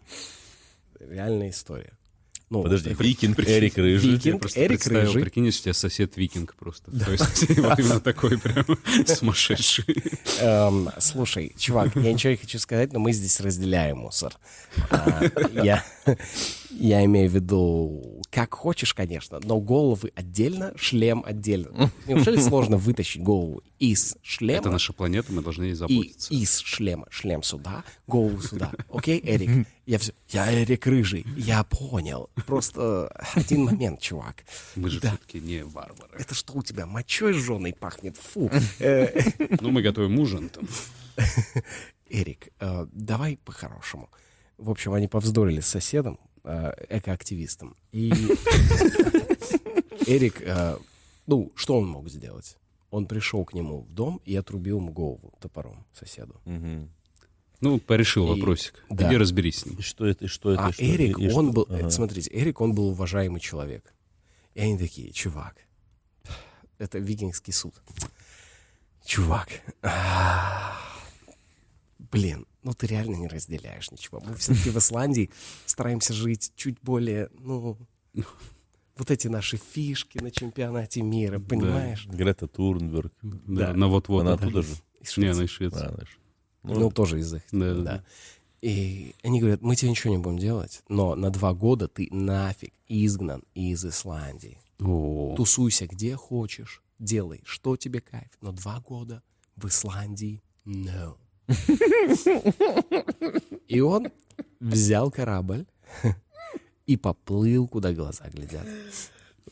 [1.00, 1.92] Реальная история.
[2.52, 4.10] Ну, Подожди, приход- викинг Эрик Рыжий.
[4.10, 5.22] Викинг Я Эрик Рыжий.
[5.22, 6.90] прикинь, если у тебя сосед викинг просто.
[6.90, 8.64] То есть вот именно такой прям
[9.06, 9.84] сумасшедший.
[10.40, 14.34] Эм, слушай, чувак, я ничего не хочу сказать, но мы здесь разделяем мусор.
[14.90, 15.22] А,
[15.62, 15.84] я,
[16.70, 21.90] я имею в виду, как хочешь, конечно, но головы отдельно, шлем отдельно.
[22.06, 26.32] Неужели сложно вытащить голову из шлема Это наша планета, мы должны ей и заботиться.
[26.34, 28.72] из шлема, шлем сюда, голову сюда?
[28.92, 29.66] Окей, Эрик?
[29.86, 32.30] Я, все, я Эрик Рыжий, я понял.
[32.46, 34.44] Просто один момент, чувак.
[34.76, 35.08] Мы же Да.
[35.10, 36.12] все-таки не варвары.
[36.18, 38.16] Это что у тебя, мочой жженой пахнет?
[38.16, 38.50] Фу.
[39.60, 40.68] Ну, мы готовим ужин там.
[42.08, 44.10] Эрик, э, давай по-хорошему.
[44.58, 47.76] В общем, они повздорили с соседом, экоактивистом.
[47.92, 48.10] И
[50.06, 50.76] Эрик, э,
[51.26, 52.56] ну, что он мог сделать?
[52.90, 56.40] Он пришел к нему в дом и отрубил ему голову топором соседу.
[57.60, 58.82] Ну, порешил И- вопросик.
[58.88, 59.06] да.
[59.08, 59.76] Иди разберись с ним.
[59.78, 61.52] И что это, и что это, А что, Эрик, и он что?
[61.52, 61.90] был, э, Ага.
[61.90, 63.92] смотрите, Эрик, он был уважаемый человек.
[64.54, 65.56] И они такие, чувак,
[66.78, 67.74] это викингский суд.
[69.04, 69.48] Чувак,
[69.82, 70.78] а,
[71.98, 74.22] блин, ну ты реально не разделяешь ничего.
[74.24, 75.30] Мы все-таки в Исландии
[75.66, 77.78] стараемся жить чуть более, ну,
[78.96, 82.06] вот эти наши фишки на чемпионате мира, понимаешь?
[82.06, 83.12] Грета Турнберг.
[83.22, 83.74] Да, Да.
[83.74, 84.20] на вот-вот.
[84.20, 84.44] Она да.
[84.44, 84.74] оттуда же?
[85.00, 85.86] Из Не, она из Швеции.
[85.86, 86.18] А, знаешь.
[86.62, 87.42] Ну, тоже из их.
[87.52, 88.04] Да, Да, да.
[88.60, 92.74] И они говорят, мы тебе ничего не будем делать, но на два года ты нафиг
[92.88, 94.58] изгнан из Исландии.
[94.78, 99.22] О, Тусуйся где хочешь, делай, что тебе кайф, но два года
[99.56, 101.16] в Исландии no.
[103.68, 104.08] И он
[104.60, 105.66] взял корабль
[106.86, 108.66] и поплыл, куда глаза глядят.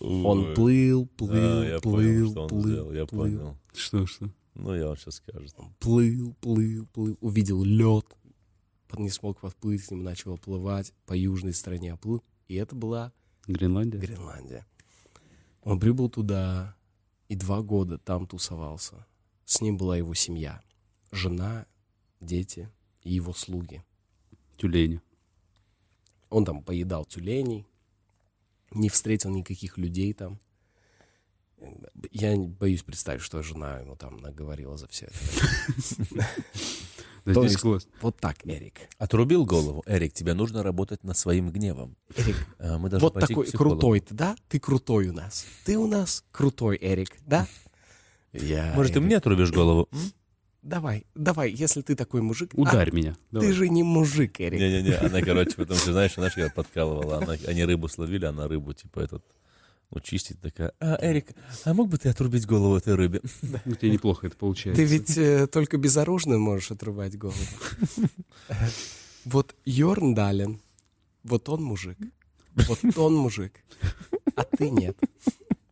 [0.00, 0.54] Он Ой.
[0.54, 3.58] плыл, А, плыл, я плыл, плыл, я плыл, понял.
[3.74, 4.30] Что, что?
[4.54, 5.46] Ну, я вам сейчас скажу.
[5.80, 8.06] плыл, плыл, плыл, увидел лед,
[8.96, 12.22] не смог подплыть к нему, начал оплывать по южной стороне оплыл.
[12.48, 13.12] И это была
[13.46, 13.98] Гренландия?
[14.00, 14.66] Гренландия.
[15.62, 16.76] Он прибыл туда
[17.28, 19.06] и два года там тусовался.
[19.44, 20.62] С ним была его семья.
[21.10, 21.66] Жена,
[22.20, 22.70] дети
[23.02, 23.82] и его слуги.
[24.56, 25.00] Тюлени.
[26.30, 27.66] Он там поедал тюленей,
[28.72, 30.38] не встретил никаких людей там.
[32.12, 36.26] Я боюсь представить, что жена ему там наговорила за все это.
[38.00, 38.88] Вот так, Эрик.
[38.96, 39.82] Отрубил голову.
[39.86, 41.96] Эрик, тебе нужно работать над своим гневом.
[42.16, 44.36] Эрик, А, Мы должны вот такой крутой ты, да?
[44.48, 45.44] Ты крутой у нас.
[45.64, 47.46] Ты у нас крутой, Эрик, да?
[48.32, 49.88] Я, Может, ты мне отрубишь голову?
[50.68, 52.50] Давай, давай, если ты такой мужик.
[52.54, 53.12] а, Ударь меня.
[53.12, 53.52] Ты Давай.
[53.52, 54.60] же не мужик, Эрик.
[54.60, 58.74] Не-не-не, она, короче, потому что, знаешь, она же подкалывала, она, они рыбу словили, она рыбу,
[58.74, 59.24] типа, этот,
[59.90, 61.28] ну, чистит такая, а, Эрик,
[61.64, 63.22] а мог бы ты отрубить голову этой рыбе?
[63.64, 64.82] У тебя неплохо это получается.
[64.82, 67.36] Ты ведь э, только безоружным можешь отрубать голову.
[69.24, 70.60] Вот Йорн Дален,
[71.22, 71.98] вот он мужик.
[72.54, 73.52] Вот он мужик,
[74.34, 74.96] а ты нет.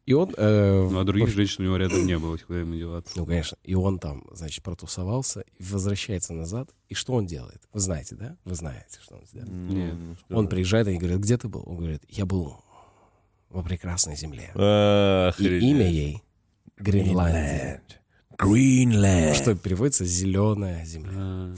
[0.07, 0.33] И он...
[0.37, 3.13] э, Ну, а других женщин у него рядом не было, куда ему деваться.
[3.17, 3.59] Ну, конечно.
[3.65, 6.71] И он там, значит, протусовался, и возвращается назад.
[6.89, 7.61] И что он делает?
[7.73, 8.37] Вы знаете, да?
[8.45, 9.49] Вы знаете, что он сделал.
[9.51, 9.95] Нет.
[10.31, 11.65] Он приезжает, и они говорят, где ты был?
[11.67, 12.57] Он говорит, я был
[13.51, 14.53] во прекрасной земле.
[14.55, 16.23] А, И имя ей
[16.79, 17.83] Гренландия.
[18.39, 19.35] Greenland.
[19.35, 21.11] Что переводится «зеленая земля».
[21.17, 21.55] А,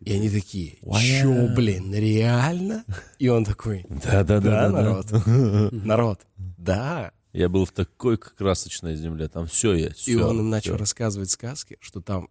[0.00, 2.84] И они такие, чё, блин, реально?
[3.18, 4.70] И он такой, да, Да-да-да.
[4.70, 5.06] народ,
[5.72, 7.12] народ, да.
[7.36, 10.08] Я был в такой красочной земле, там все есть.
[10.08, 10.78] И всё, он им начал всё.
[10.78, 12.30] рассказывать сказки, что там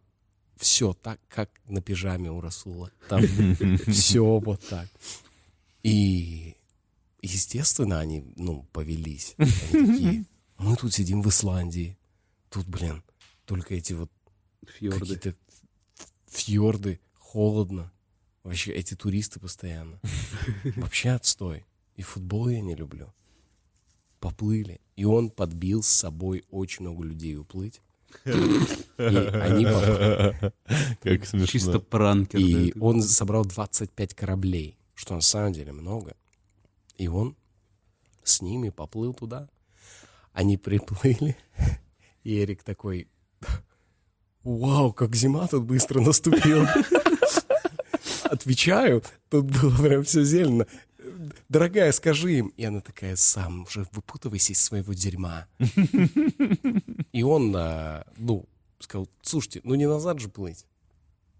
[0.57, 2.91] все так, как на пижаме у Расула.
[3.07, 3.21] Там
[3.87, 4.87] все вот так.
[5.83, 6.55] И,
[7.21, 9.35] естественно, они, ну, повелись.
[9.37, 9.51] Они
[9.85, 10.25] такие,
[10.57, 11.99] мы тут сидим в Исландии.
[12.49, 13.03] Тут, блин,
[13.45, 14.11] только эти вот
[14.79, 14.99] Фьорды.
[15.01, 15.35] какие-то
[16.25, 17.91] фьорды, холодно.
[18.41, 19.99] Вообще, эти туристы постоянно.
[20.77, 21.63] Вообще отстой.
[21.95, 23.13] И футбол я не люблю.
[24.25, 24.81] Поплыли.
[24.95, 27.79] И он подбил с собой очень много людей уплыть.
[28.25, 28.29] И
[28.97, 30.51] они поплыли.
[31.03, 31.45] Как смешно.
[31.45, 32.39] Чисто пранкер.
[32.39, 32.81] И да.
[32.83, 36.15] он собрал 25 кораблей, что на самом деле много.
[36.97, 37.35] И он
[38.23, 39.47] с ними поплыл туда.
[40.33, 41.37] Они приплыли.
[42.23, 43.07] И Эрик такой,
[44.41, 46.67] вау, как зима тут быстро наступила.
[48.23, 50.65] Отвечаю, тут было прям все зелено.
[51.49, 52.47] Дорогая, скажи им.
[52.57, 55.47] И она такая, сам уже выпутывайся из своего дерьма.
[57.11, 58.47] И он, а, ну,
[58.79, 60.65] сказал, слушайте, ну не назад же плыть.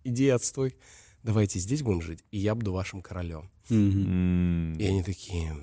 [0.04, 0.76] Иди отстой.
[1.24, 3.50] Давайте здесь будем жить, и я буду вашим королем.
[3.70, 3.74] И
[4.86, 5.56] они такие,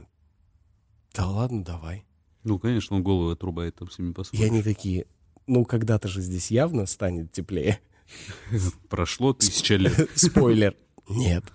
[1.15, 2.05] да ладно, давай.
[2.43, 5.07] Ну, конечно, он голову отрубает там с ними И они такие,
[5.47, 7.81] ну когда-то же здесь явно станет теплее.
[8.89, 10.11] Прошло тысяча лет.
[10.17, 10.77] Спойлер,
[11.09, 11.45] нет.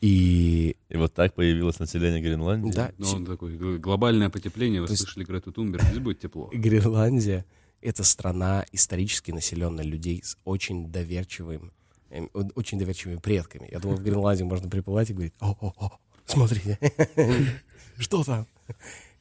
[0.00, 2.70] И И вот так появилось население Гренландии.
[2.72, 6.50] да, Ну, он такой, глобальное потепление, вы То есть- слышали Грету Тунберг, здесь будет тепло.
[6.52, 7.44] Гренландия—
[7.80, 11.72] это страна исторически населенная людей с очень доверчивым,
[12.10, 13.68] эм, о- очень доверчивыми предками.
[13.70, 16.78] Я думаю, в Гренландию можно приплывать и говорить, о-о-о, смотрите,
[17.98, 18.46] что там?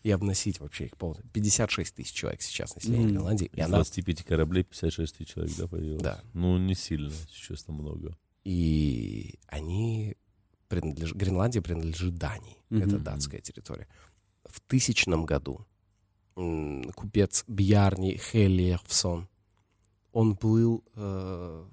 [0.03, 1.27] И обносить вообще их полностью.
[1.33, 3.07] 56 тысяч человек сейчас население.
[3.09, 3.49] Гренландии.
[3.53, 6.01] И Из она 25 кораблей 56 тысяч человек, да, появилось?
[6.03, 6.21] Да.
[6.33, 8.15] Ну, не сильно, честно, много.
[8.43, 10.15] И они
[10.67, 11.17] принадлежат...
[11.17, 12.57] Гренландия принадлежит Дании.
[12.69, 13.03] Это Мгм.
[13.03, 13.87] датская территория.
[14.45, 15.65] В тысячном году
[16.35, 19.29] купец Бьярни Хеллерфсон,
[20.11, 21.65] он плыл э,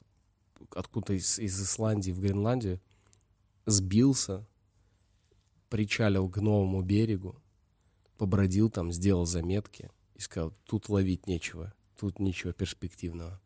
[0.76, 2.80] откуда из, из Исландии в Гренландию,
[3.66, 4.46] сбился,
[5.68, 7.36] причалил к новому берегу,
[8.18, 13.40] побродил там, сделал заметки и сказал, тут ловить нечего, тут ничего перспективного.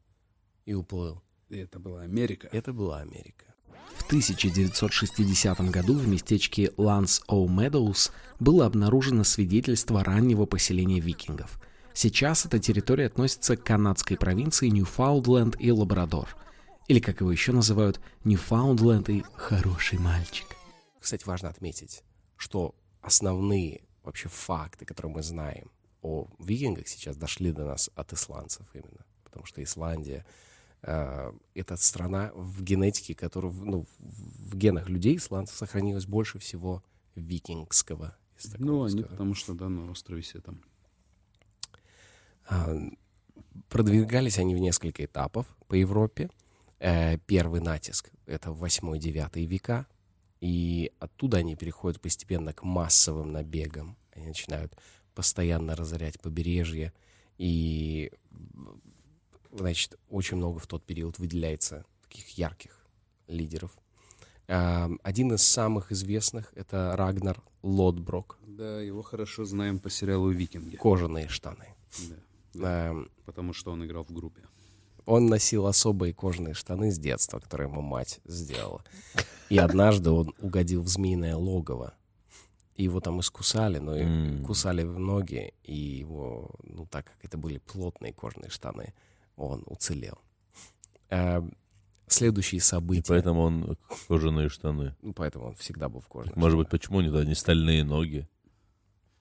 [0.64, 1.22] И уплыл.
[1.48, 2.48] И это была Америка.
[2.50, 3.54] Это была Америка.
[3.94, 11.60] В 1960 году в местечке Ланс Оу Медоуз было обнаружено свидетельство раннего поселения викингов.
[11.92, 16.28] Сейчас эта территория относится к канадской провинции Ньюфаундленд и Лабрадор.
[16.88, 20.46] Или, как его еще называют, Ньюфаундленд и «хороший мальчик».
[21.00, 22.02] Кстати, важно отметить,
[22.36, 25.70] что основные вообще факты, которые мы знаем
[26.02, 29.04] о викингах, сейчас дошли до нас от исландцев именно.
[29.24, 30.24] Потому что Исландия
[30.82, 36.84] это страна в генетике, которая, ну, в генах людей исландцев сохранилось больше всего
[37.16, 38.16] викингского.
[38.58, 40.62] Ну, они потому что, да, на острове все там.
[42.48, 42.76] А,
[43.68, 46.30] Продвигались они в несколько этапов по Европе.
[46.78, 49.86] Э, Первый натиск— это 8-9 века.
[50.40, 53.96] И оттуда они переходят постепенно к массовым набегам.
[54.14, 54.76] Они начинают
[55.14, 56.92] постоянно разорять побережье.
[57.38, 58.12] И,
[59.52, 62.86] значит, очень много в тот период выделяется таких ярких
[63.28, 63.76] лидеров.
[64.48, 68.38] А, Один из самых известных— это Рагнар Лодброк.
[68.46, 70.76] Да, его хорошо знаем по сериалу «Викинги».
[70.76, 71.66] Кожаные штаны.
[72.54, 74.42] Да, Эм, потому что он играл в группе.
[75.04, 78.82] Он носил особые кожаные штаны с детства, которые ему мать сделала.
[79.50, 81.94] И однажды он угодил в змеиное логово.
[82.74, 84.44] И его там искусали, но М.
[84.44, 88.94] кусали в ноги, и его, ну так как это были плотные кожаные штаны,
[89.36, 90.18] он уцелел.
[91.10, 91.42] Э,
[92.08, 93.08] Следующие И события.
[93.08, 94.94] поэтому он кожаные штаны.
[95.02, 98.28] Ну, поэтому он всегда был в кожаных Может быть, почему не, да, не стальные ноги?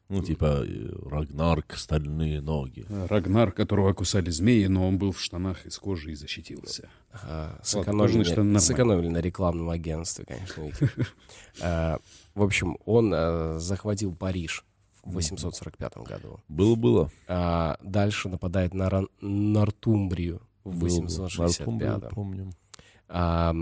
[0.08, 2.86] Ну, типа э, Рагнарк, стальные ноги.
[2.90, 6.90] А, Рагнар, которого кусали змеи, но он был в штанах из кожи и защитился.
[7.12, 10.72] А, сэкономили, штаны сэкономили на рекламном агентстве, конечно.
[11.60, 11.98] А,
[12.36, 14.64] В общем, он захватил Париж
[15.06, 16.40] в 845 году.
[16.50, 17.10] Было-было.
[17.28, 21.02] А дальше нападает на Ран- Нортумбрию в Было-было.
[21.02, 21.58] 865.
[21.58, 22.52] Нортумбрию помним.
[23.08, 23.54] А,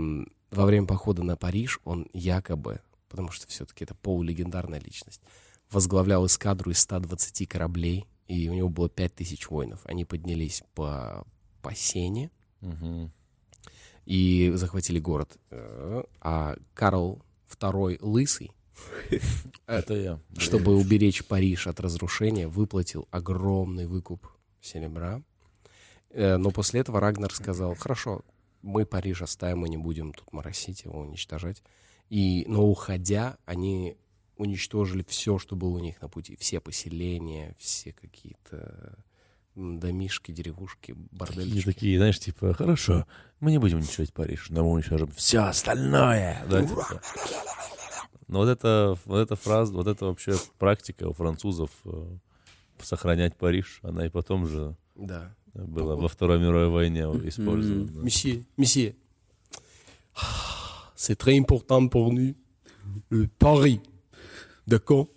[0.50, 5.20] во время похода на Париж он якобы, потому что все-таки это полулегендарная личность,
[5.70, 9.80] возглавлял эскадру из 120 кораблей, и у него было 5000 воинов.
[9.84, 11.26] Они поднялись по,
[11.60, 12.30] по Сене
[12.62, 13.12] Мгм.
[14.06, 15.36] и захватили город.
[15.50, 18.50] Э, А Карл II Лысый,
[19.66, 20.20] Это я.
[20.38, 24.26] чтобы уберечь Париж от разрушения, выплатил огромный выкуп
[24.60, 25.22] серебра.
[26.10, 28.22] Э, Но после этого Рагнар сказал, хорошо,
[28.62, 31.62] мы Париж оставим, мы не будем тут моросить его, уничтожать.
[32.10, 33.96] И, но уходя, они
[34.36, 36.36] уничтожили все, что было у них на пути.
[36.40, 38.98] Все поселения, все какие-то
[39.54, 41.64] домишки, деревушки, И бордельчики.
[41.64, 43.06] такие, знаешь, типа, хорошо,
[43.38, 46.44] мы не будем уничтожать Париж, но мы уничтожим все остальное.
[46.50, 47.00] Да, типа.
[48.27, 52.05] Но вот эта, вот эта фраза, вот эта вообще практика у французов э,
[52.81, 55.33] сохранять Париж, она и потом же Да.
[55.53, 57.89] была во Второй мировой войне использована.
[58.03, 58.93] Monsieur, monsieur,
[60.95, 62.35] c'est très important pour nous.
[63.09, 63.81] Le Paris.
[64.67, 65.07] D'accord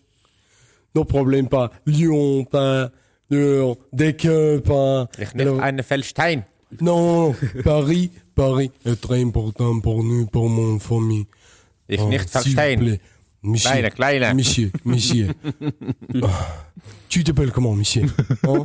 [0.94, 1.70] No problème pas.
[1.87, 2.90] Lyon, pas.
[3.31, 5.09] Lyon, Decker, pas.
[5.35, 6.44] Alors- eine Feldstein.
[6.81, 11.26] non, Paris, Paris est très important pour nous, pour mon famille.
[11.88, 12.78] Ich Oh, nicht s'il vous verstehen.
[12.81, 13.00] plaît.
[13.44, 14.35] Monsieur, Kleine, kleine.
[14.37, 15.28] monsieur, monsieur.
[16.22, 16.66] Ah,
[17.09, 18.05] tu t'appelles comment, monsieur
[18.46, 18.64] Hein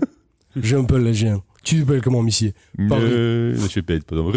[0.56, 1.40] J'ai un peu la gêne.
[1.64, 2.54] Tu t'appelles comment, monsieur
[2.88, 3.56] Paris.
[3.56, 4.32] Значит, опять потом.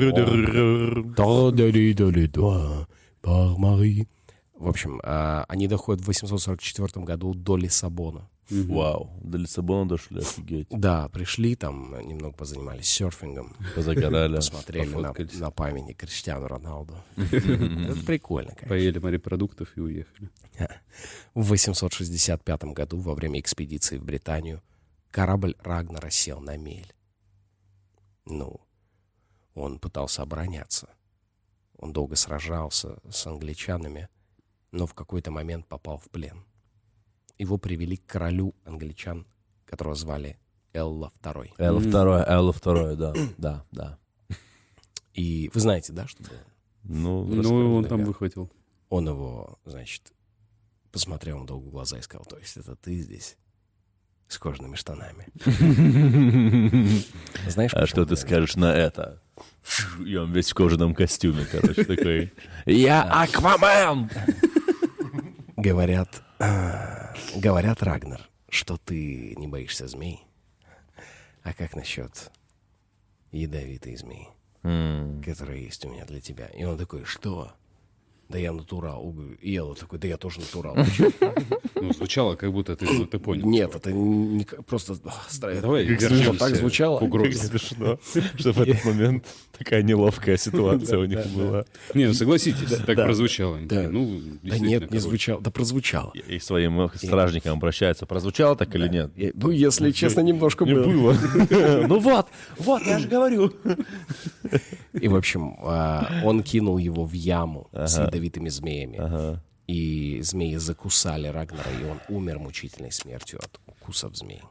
[1.15, 2.87] Да-да-ли-да-ли-да,
[3.23, 4.07] Par Marie.
[4.59, 8.29] В общем, а, они доходят в 844 году до Лиссабона.
[8.50, 10.68] Вау, до Лиссабона дошли, офигеть.
[10.70, 14.36] Да, пришли там, немного позанимались серфингом, Позагорали.
[14.36, 16.96] посмотрели на, на памятник Криштиану Роналду.
[17.18, 18.70] Это прикольно, конечно.
[18.70, 20.30] Поели морепродуктов и уехали.
[21.34, 24.62] В 865 году, во время экспедиции в Британию,
[25.10, 26.94] корабль Рагнара сел на мель.
[28.26, 28.62] Ну,
[29.56, 30.90] он пытался обороняться.
[31.78, 34.08] Он долго сражался с англичанами,
[34.72, 36.46] но в какой-то момент попал в плен.
[37.38, 39.26] Его привели к королю англичан,
[39.66, 40.38] которого звали
[40.74, 41.52] Элла II.
[41.58, 43.98] Элла второе, Элла второе, да, да, да.
[45.14, 46.32] И вы знаете, да, что было?
[46.84, 47.90] Ну, Ну, он да.
[47.90, 48.52] там выхватил.
[48.90, 50.14] Он его, значит,
[50.92, 53.38] посмотрел ему долго в глаза и сказал, то есть это ты здесь
[54.28, 55.28] с кожаными штанами.
[57.48, 59.22] Знаешь, А что ты скажешь на это?
[60.06, 62.34] И он весь в кожаном костюме, короче, такой.
[62.66, 64.10] Я Аквамен!
[65.58, 66.22] Говорят,
[67.36, 70.26] говорят, Рагнар, что ты не боишься змей.
[71.44, 72.32] А как насчет
[73.32, 74.28] ядовитой змеи,
[74.64, 76.48] М, которая есть у меня для тебя?
[76.48, 77.54] И он такой, что?
[78.30, 79.14] Да я натурал.
[79.42, 80.76] И Элла такой, да я тоже натурал.
[81.82, 83.46] Ну, звучало, как будто ты, ты понял.
[83.46, 84.96] Нет, это не просто...
[85.04, 87.00] а, Давай вернемся так звучало.
[87.00, 88.00] Смешно,
[88.38, 91.66] что в этот момент такая неловкая ситуация у них была.
[91.94, 93.60] Не, ну согласитесь, так прозвучало.
[93.66, 93.88] Да.
[93.88, 95.42] Ну, нет, не звучало.
[95.42, 96.12] Да прозвучало.
[96.14, 98.08] И своим стражникам обращается.
[98.08, 99.12] Прозвучало так или нет?
[99.36, 100.86] Ну, если честно, немножко Не было.
[100.86, 101.16] было.
[101.88, 103.54] Ну вот, вот, я же говорю.
[104.94, 108.98] И, в общем, а, он кинул его в яму с ядовитыми змеями.
[108.98, 109.42] Ага.
[109.68, 114.42] И змеи закусали Рагнара, и он умер мучительной смертью от укусов змей.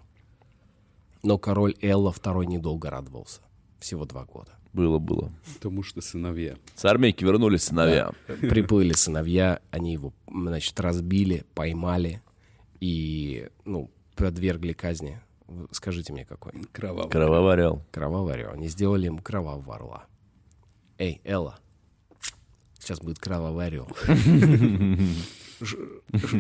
[1.23, 3.41] Но король Элла II недолго радовался.
[3.79, 4.53] Всего два года.
[4.73, 5.31] Было, было.
[5.55, 6.57] Потому что сыновья.
[6.75, 8.11] С армейки вернулись сыновья.
[8.27, 12.21] Приплыли сыновья, они его, значит, разбили, поймали
[12.81, 15.21] и, ну, подвергли казни.
[15.71, 16.53] Скажите мне, какой?
[16.73, 17.11] Кровавый.
[17.11, 17.83] Кровавый орел.
[17.93, 18.51] Кровавый орел.
[18.51, 20.07] Они сделали ему кровавого орла.
[20.99, 21.59] Эй, Элла,
[22.85, 23.89] сейчас будет кровавый орел.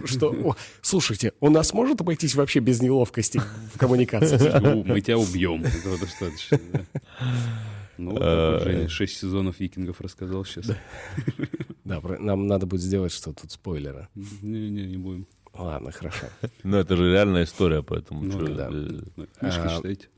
[0.04, 0.56] Что?
[0.82, 3.40] Слушайте, у нас может обойтись вообще без неловкости
[3.72, 4.36] в коммуникации?
[4.60, 5.64] Ну, мы тебя убьем.
[5.64, 6.58] Этого достаточно.
[7.96, 10.66] Ну, вот Женя шесть сезонов викингов рассказал сейчас.
[11.84, 14.08] Да, нам надо будет сделать, что тут спойлеры.
[14.14, 15.26] Не-не, не будем.
[15.52, 16.26] Ладно, хорошо.
[16.64, 18.22] Ну, это же реальная история, поэтому...
[18.22, 18.68] Ну, чё, да.
[18.72, 20.08] э, Книжки А, читайте.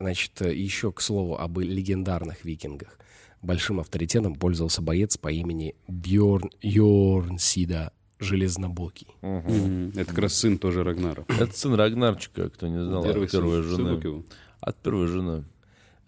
[0.00, 2.98] Значит, э, еще к слову об легендарных викингах.
[3.46, 9.06] Большим авторитетом пользовался боец по имени Бьорн Йорнсида Железнобокий.
[9.22, 9.90] Мгм.
[9.90, 11.24] Это как раз сын тоже Рагнара.
[11.28, 13.76] Это сын Рагнарчика, кто не знал, Первый от первой сын.
[13.76, 14.00] Жены.
[14.02, 14.24] его.
[14.60, 15.44] От первой жены.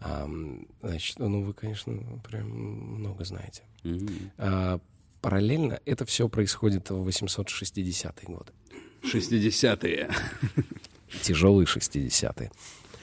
[0.01, 1.97] Ам, Значит, ну вы, конечно,
[2.29, 3.63] прям много знаете.
[3.85, 4.09] Мгм.
[4.39, 4.81] А,
[5.21, 8.53] Параллельно это все происходит в 860-е годы.
[9.05, 10.11] 60-е.
[11.23, 12.51] Тяжелые 60-е.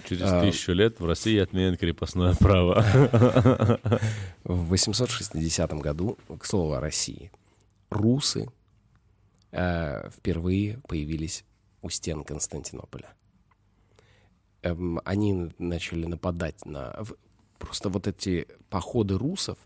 [0.07, 0.41] Через А.
[0.41, 2.81] тысячу лет в России отменят крепостное право.
[4.43, 7.31] В 860 году, к слову о России,
[7.89, 8.49] русы
[9.51, 11.43] э, впервые появились
[11.81, 13.13] у стен Константинополя.
[14.61, 16.95] Эм, они начали нападать на...
[17.59, 19.57] Просто вот эти походы русов,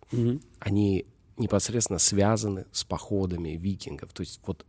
[0.60, 1.06] они
[1.38, 4.14] непосредственно связаны с походами викингов.
[4.14, 4.66] То есть вот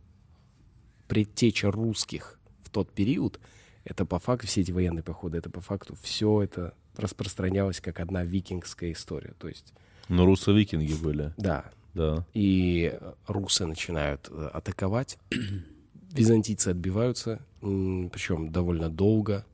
[1.07, 3.39] предтеча русских в тот период,
[3.83, 8.23] это по факту, все эти военные походы, это по факту все это распространялось как одна
[8.23, 9.33] викингская история.
[9.39, 9.73] То есть,
[10.09, 12.25] Но руссо-викинги были, да, да.
[12.33, 15.17] и э, русы начинают э, атаковать,
[16.11, 19.45] византийцы отбиваются, причем довольно долго.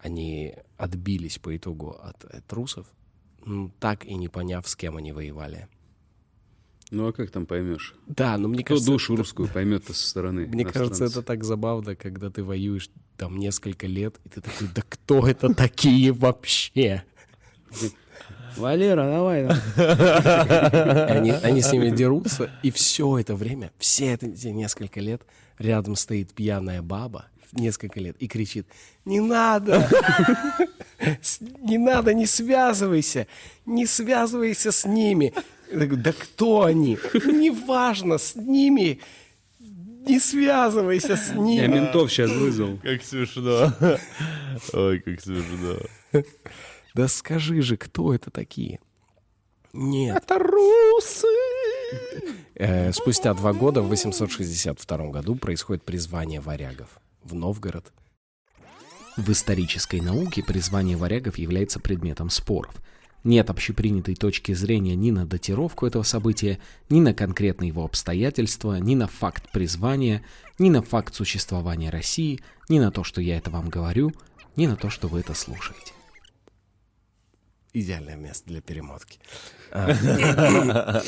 [0.00, 2.86] Они отбились по итогу от, от русов,
[3.44, 5.66] м, так и не поняв, с кем они воевали.
[6.90, 7.94] Ну а как там поймешь?
[8.06, 10.46] Да, но мне Кто кажется, душу это- русскую поймет-то со стороны?
[10.46, 14.82] Мне кажется, это так забавно, когда ты воюешь там несколько лет, и ты такой, да
[14.88, 17.02] кто это такие вообще?
[18.56, 19.46] Валера, давай.
[21.10, 25.22] Они, они с ними дерутся, и все это время, все это, эти несколько лет,
[25.58, 28.66] рядом стоит пьяная баба, несколько лет, и кричит,
[29.04, 29.88] не надо,
[31.60, 33.26] не надо, не связывайся,
[33.66, 35.34] не связывайся с ними.
[35.70, 36.98] Я да кто они?
[37.14, 39.00] Неважно, с ними,
[39.58, 41.66] не связывайся с Я ними.
[41.66, 42.78] ментов сейчас вызвал.
[42.78, 43.72] Как смешно.
[44.72, 45.76] Ой, как смешно.
[46.94, 48.80] Да скажи же, кто это такие?
[49.72, 50.16] Нет.
[50.16, 51.26] Это русы!
[52.54, 56.88] Э, Спустя два года, в 862 году, происходит призвание варягов
[57.22, 57.92] в Новгород.
[59.16, 62.74] В исторической науке призвание варягов является предметом споров.
[63.24, 66.58] Нет общепринятой точки зрения ни на датировку этого события,
[66.88, 70.22] ни на конкретные его обстоятельства, ни на факт призвания,
[70.58, 74.12] ни на факт существования России, ни на то, что я это вам говорю,
[74.56, 75.92] ни на то, что вы это слушаете.
[77.72, 79.18] Идеальное место для перемотки.
[79.70, 81.02] А.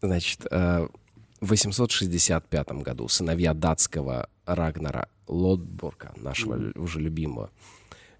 [0.00, 0.88] Значит, э,
[1.40, 7.50] в 865 году сыновья датского Рагнара Лотборга, нашего уже любимого,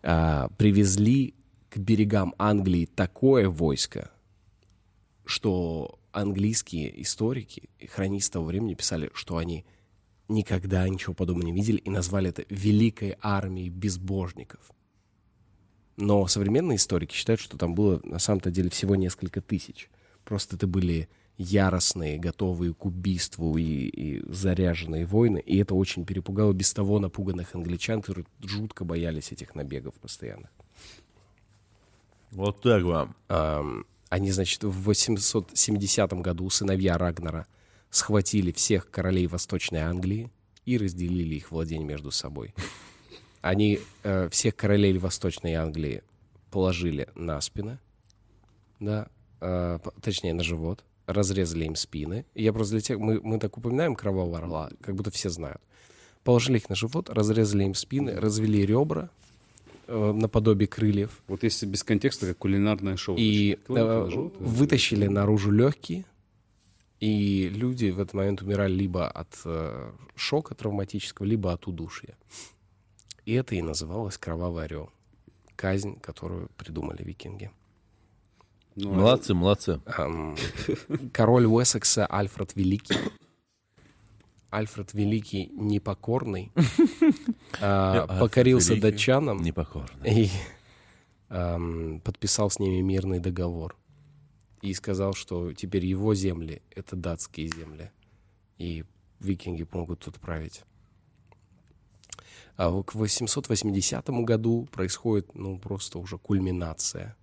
[0.02, 1.34] а, привезли
[1.68, 4.10] к берегам Англии такое войско,
[5.24, 9.64] что английские историки и хронисты того времени писали, что они
[10.28, 14.60] никогда ничего подобного не видели и назвали это «великой армией безбожников».
[15.96, 19.90] Но современные историки считают, что там было на самом-то деле всего несколько тысяч.
[20.24, 21.08] Просто это были
[21.38, 25.38] яростные, готовые к убийству и, и заряженные войны.
[25.38, 30.50] И это очень перепугало без того напуганных англичан, которые жутко боялись этих набегов постоянно.
[32.32, 33.16] Вот так вам.
[33.28, 37.46] Ам, Они, значит, в 870 году сыновья Рагнара
[37.90, 40.30] схватили всех королей Восточной Англии
[40.66, 42.52] и разделили их владение между собой.
[43.40, 46.02] Они э, всех королей Восточной Англии
[46.50, 47.78] положили на спины,
[48.80, 49.08] да,
[49.40, 52.26] э, точнее на живот, разрезали им спины.
[52.34, 55.60] И я просто для тех, мы, мы так упоминаем кровавого орла, как будто все знают.
[56.22, 59.10] Положили их на живот, разрезали им спины, развели ребра
[59.86, 63.16] э, наподобие крыльев, Вот если без контекста, как кулинарное шоу.
[63.18, 66.04] и э, вытащили наружу легкие,
[67.00, 72.18] и люди в этот момент умирали либо от э, шока травматического, либо от удушья.
[73.24, 74.90] И это и называлось кровавый орел.
[75.56, 77.50] Казнь, которую придумали викинги.
[78.80, 79.80] Ну, а Молодцы, молодцы.
[79.86, 80.36] Ам,
[81.12, 82.94] король Уэссекса Альфред Великий.
[84.50, 86.52] Альфред Великий непокорный,
[87.60, 89.42] а, покорился датчанам
[90.04, 90.30] и
[92.04, 93.76] подписал с ними мирный договор.
[94.62, 97.90] И сказал, что теперь его земли— это датские земли.
[98.58, 98.84] И
[99.18, 100.62] викинги могут тут править.
[102.56, 107.16] А к 880 году происходит, ну, просто уже кульминация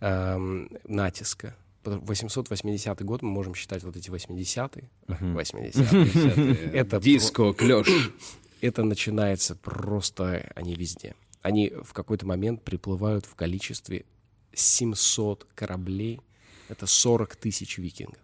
[0.00, 1.56] ам, натиска.
[1.84, 4.90] 880 год мы можем считать вот эти 80-е.
[5.08, 6.70] 80-е.
[6.72, 7.86] Это Диско, клеш.
[8.60, 11.14] это начинается просто, они везде.
[11.42, 14.06] Они в какой-то момент приплывают в количестве
[14.54, 16.20] 700 кораблей.
[16.68, 18.18] Это 40 тысяч викингов.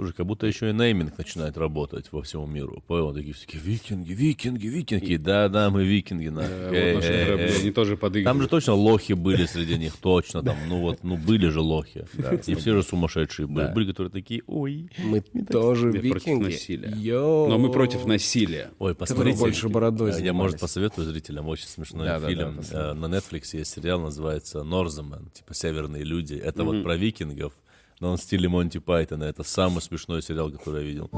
[0.00, 2.82] Слушай, как будто еще и нейминг начинает работать во всему миру.
[2.86, 5.16] Понял, такие все такие викинги, викинги, викинги.
[5.16, 6.28] Да-да, мы викинги.
[6.28, 6.40] на.
[6.40, 8.50] Э, вот наши корабли, они тоже Там же подыгрывают.
[8.50, 10.56] точно лохи были среди них, точно там.
[10.68, 12.06] Ну вот, ну были же лохи.
[12.46, 13.66] И все же сумасшедшие были.
[13.66, 13.72] Да.
[13.74, 14.88] Были, которые такие, ой.
[14.96, 17.10] Мы тоже викинги.
[17.12, 18.70] Но мы против насилия.
[18.78, 19.38] Ой, посмотрите.
[19.38, 21.46] больше бородой Я, может, посоветую зрителям.
[21.46, 22.60] Очень смешной Да, да, фильм.
[22.72, 22.92] да.
[22.92, 26.36] Э, На Netflix есть сериал, называется Norsemen, типа «Северные люди».
[26.36, 27.52] Это вот про викингов,
[28.00, 29.24] но он в стиле Монти Пайтона.
[29.24, 31.10] Это самый смешной сериал, который я видел.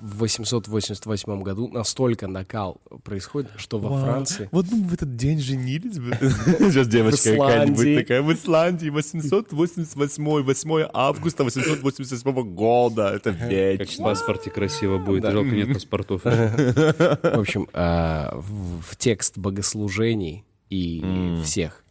[0.00, 4.48] В 888 году настолько накал происходит, что во Франции...
[4.52, 6.12] Вот мы в этот день женились бы.
[6.20, 8.22] Сейчас девочка какая-нибудь такая.
[8.22, 13.08] В Исландии 888, 8 августа 888 года.
[13.08, 14.04] Это Как в вечно.
[14.04, 15.24] паспорте красиво будет.
[15.24, 16.22] Жалко, нет паспортов.
[16.24, 21.84] В общем, а, в текст богослужений и всех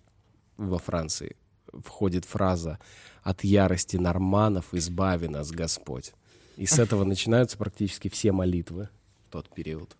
[0.57, 1.35] во Франции
[1.73, 2.79] входит фраза
[3.23, 6.13] «От ярости норманов избави нас Господь».
[6.55, 8.89] И с этого начинаются практически все молитвы
[9.27, 9.95] в тот период.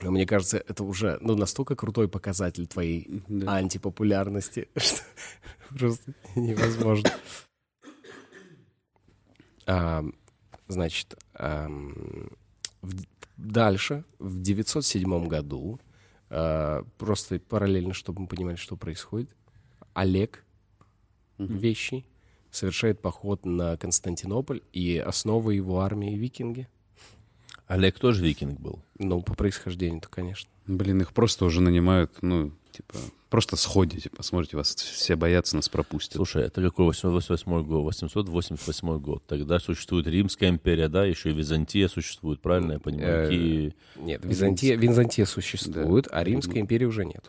[0.00, 5.02] Но мне кажется, это уже ну, настолько крутой показатель твоей антипопулярности, что
[5.70, 7.10] просто невозможно.
[9.66, 10.04] А,
[10.66, 12.30] значит, ам,
[12.80, 13.04] в-
[13.36, 15.91] дальше, в 907 году, а,
[16.98, 19.30] просто параллельно, чтобы мы понимали, что происходит,
[19.92, 20.44] Олег
[21.38, 22.06] Вещий
[22.50, 26.68] совершает поход на Константинополь, и основа его армии викинги.
[27.66, 28.82] Олег тоже викинг был.
[28.98, 30.50] Ну, по происхождению-то, конечно.
[30.66, 32.94] Блин, их просто уже нанимают, ну, типа,
[33.30, 36.16] просто сходите, посмотрите, вас все боятся, нас пропустят.
[36.16, 37.82] Слушай, это какой 888 год?
[37.84, 39.22] 888 год.
[39.26, 43.32] Тогда существует Римская империя, да, еще и Византия существует, правильно я понимаю?
[43.32, 47.24] Э, Нет, Византия, Византия существует, а Римской империи уже нет.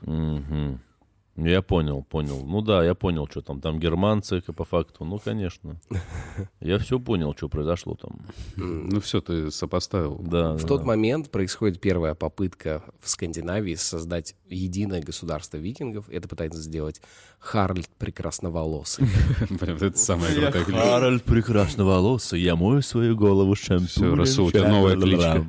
[1.35, 2.45] Я понял, понял.
[2.45, 3.59] Ну да, я понял, что там.
[3.59, 5.03] Там германцы, как по факту.
[5.03, 5.77] Ну, конечно.
[6.59, 8.21] Я все понял, что произошло там.
[8.55, 10.19] Ну все, ты сопоставил.
[10.19, 10.67] Да, В да.
[10.67, 16.07] тот момент происходит первая попытка в Скандинавии создать единое государство викингов.
[16.09, 17.01] Это пытается сделать
[17.39, 19.07] Харльд Прекрасноволосый.
[19.49, 20.81] Вот это самая крутая кличка.
[20.83, 23.87] Харальд прекрасноволосый, я мою свою голову шампунем.
[23.87, 25.47] Всё, Расул, у тебя новая кличка.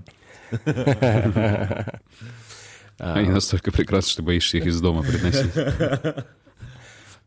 [2.98, 5.52] Они настолько прекрасны, что боишься их из дома приносить.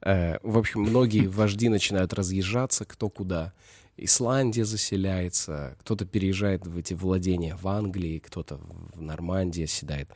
[0.01, 3.53] Э, В общем, многие вожди начинают разъезжаться, кто куда.
[3.97, 8.59] Исландия заселяется, кто-то переезжает в эти владения в Англии, кто-то
[8.93, 10.09] в Нормандии оседает.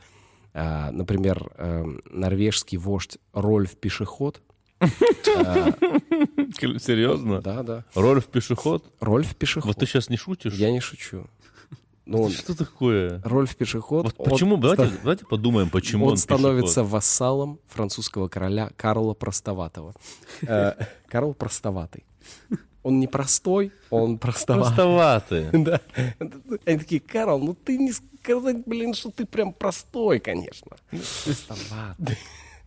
[0.54, 4.40] А, Например, эм, норвежский вождь Рольф Пешеход.
[6.78, 7.40] Серьезно?
[7.40, 7.84] Да, да.
[7.94, 8.92] Рольф пешеход?
[9.00, 9.64] Рольф Пешеход.
[9.66, 10.54] Вот ты сейчас не шутишь?
[10.54, 11.26] Я не шучу.
[12.04, 13.20] Ну, он- Что такое?
[13.24, 14.04] Рольф Пешеход.
[14.06, 14.56] Вот он почему?
[14.56, 16.90] Давайте, ста- давайте подумаем, почему он, он, становится пешеход.
[16.92, 19.94] вассалом французского короля Карла Простоватого.
[20.42, 20.72] Э,
[21.08, 22.04] Карл Простоватый.
[22.82, 24.74] Он не простой, он простоватый.
[24.74, 25.46] Простоватый.
[25.64, 25.80] Да.
[26.66, 30.76] Они такие, Карл, ну ты не сказать, блин, что ты прям простой, конечно.
[31.24, 32.18] Простоватый.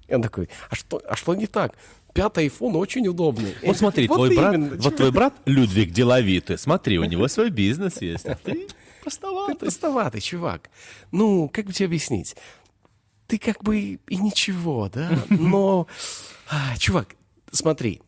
[0.08, 1.74] И он такой, а что, а что не так?
[2.14, 3.54] Пятый iPhone очень удобный.
[3.66, 6.58] Вот смотри, Вот твой брат, вот твой брат Людвиг деловитый.
[6.58, 8.26] Смотри, у него свой бизнес есть.
[8.26, 8.68] а ты
[9.06, 10.70] Ты простоватый, чувак.
[11.12, 12.36] Ну, как бы тебе объяснить?
[13.28, 15.10] Ты как бы и ничего, да?
[15.30, 15.88] Но,
[16.50, 17.16] а, чувак,
[17.52, 18.02] смотри,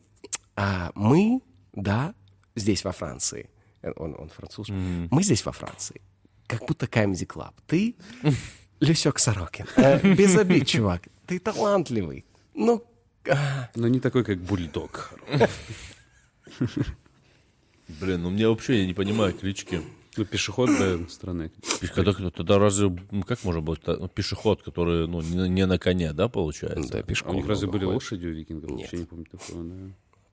[0.56, 1.40] а, мы,
[1.72, 2.14] да,
[2.54, 3.48] здесь во Франции,
[3.82, 6.00] э, он, он француз, мы здесь во Франции,
[6.46, 7.52] как будто Comedy Club.
[7.66, 7.96] Ты
[8.80, 9.66] Люсек Сорокин.
[10.16, 11.02] Без обид, чувак.
[11.26, 12.24] Ты талантливый.
[12.54, 12.84] Ну,
[13.28, 15.12] а, Но не такой, как бульдог.
[18.00, 19.80] Блин, ну мне вообще я не понимаю клички.
[20.18, 21.50] Ну, пешеход для страны.
[21.94, 26.12] Когда, тогда разве, ну, как может быть ну, пешеход, который ну, не, не на коне,
[26.12, 26.92] да, получается?
[26.92, 27.32] да, А пешком.
[27.32, 28.70] у них разве были лошади у викингов?
[28.70, 28.80] Нет.
[28.80, 29.74] Вообще не помню такого, да.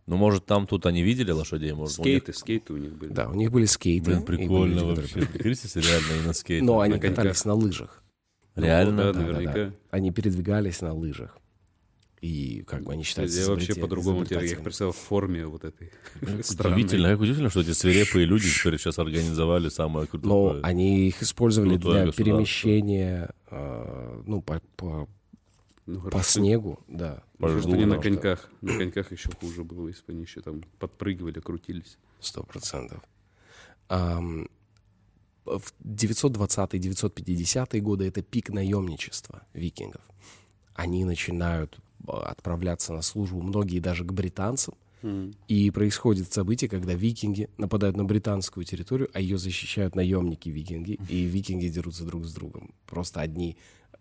[0.07, 3.11] Ну, может, там тут они видели лошадей, может, у них- Скейты, скейты у них были.
[3.11, 4.11] Да, у них были скейты.
[4.11, 5.19] Блин, были прикольно люди, которые вообще.
[5.25, 6.65] Прикрытие реально и на скейте.
[6.65, 8.03] Но они катались на лыжах.
[8.55, 8.97] Реально?
[9.05, 9.53] Да, Да, наверняка.
[9.53, 9.71] да.
[9.91, 11.38] Они передвигались на лыжах.
[12.26, 15.63] И как бы они считаются Я вообще по-другому теперь, я их представил в форме вот
[15.63, 17.11] этой Удивительно, странной.
[17.11, 20.53] как удивительно, что эти свирепые люди теперь сейчас организовали самое крутое.
[20.55, 25.07] Но они их использовали для перемещения э, ну, по, по-
[25.86, 27.21] Ну, по снегу, да.
[27.39, 28.49] Хорошо, что не на коньках.
[28.61, 31.99] На коньках еще хуже было, если бы они еще там подпрыгивали, крутились.
[32.19, 33.03] Сто процентов.
[33.88, 40.01] В 920-950 годы это пик наемничества викингов.
[40.73, 44.76] Они начинают а, отправляться на службу, многие даже к британцам,
[45.47, 51.68] И происходит событие, когда викинги нападают на британскую территорию, а ее защищают наемники-викинги, и викинги
[51.68, 52.74] дерутся друг с другом.
[52.88, 53.56] Просто одни,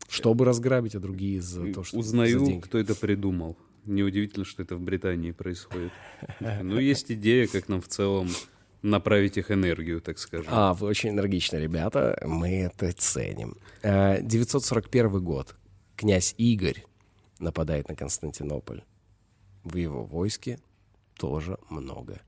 [0.08, 3.56] чтобы разграбить, а другие за то, что Узнаю, кто это придумал.
[3.84, 5.92] Неудивительно, что это в Британии происходит.
[6.62, 8.30] Ну, есть идея, как нам в целом
[8.80, 10.46] направить их энергию, так скажем.
[10.50, 12.18] А, вы очень энергичны, ребята.
[12.26, 13.56] Мы это ценим.
[13.82, 15.54] Э, 941 год.
[15.96, 16.84] Князь Игорь
[17.44, 18.82] нападает на Константинополь.
[19.62, 20.58] В его войске
[21.16, 22.20] тоже много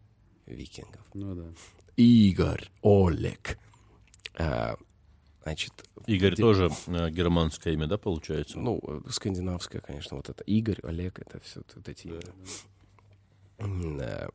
[0.47, 1.03] викингов.
[1.15, 1.45] Ну да.
[1.97, 3.59] Игорь Олег.
[4.39, 4.77] Э,
[5.43, 5.73] Значит,
[6.09, 8.59] Игорь где- тоже э, германское имя, да, получается?
[8.59, 12.33] ну, э, скандинавское, конечно, вот это Игорь, Олег, это все вот эти имена.
[13.59, 14.29] М, э,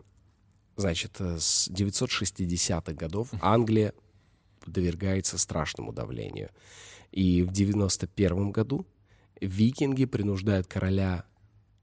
[0.78, 3.94] Значит, с 960-х годов Англия
[4.62, 6.50] подвергается страшному давлению.
[7.12, 8.86] И в 91 году
[9.42, 11.26] викинги принуждают короля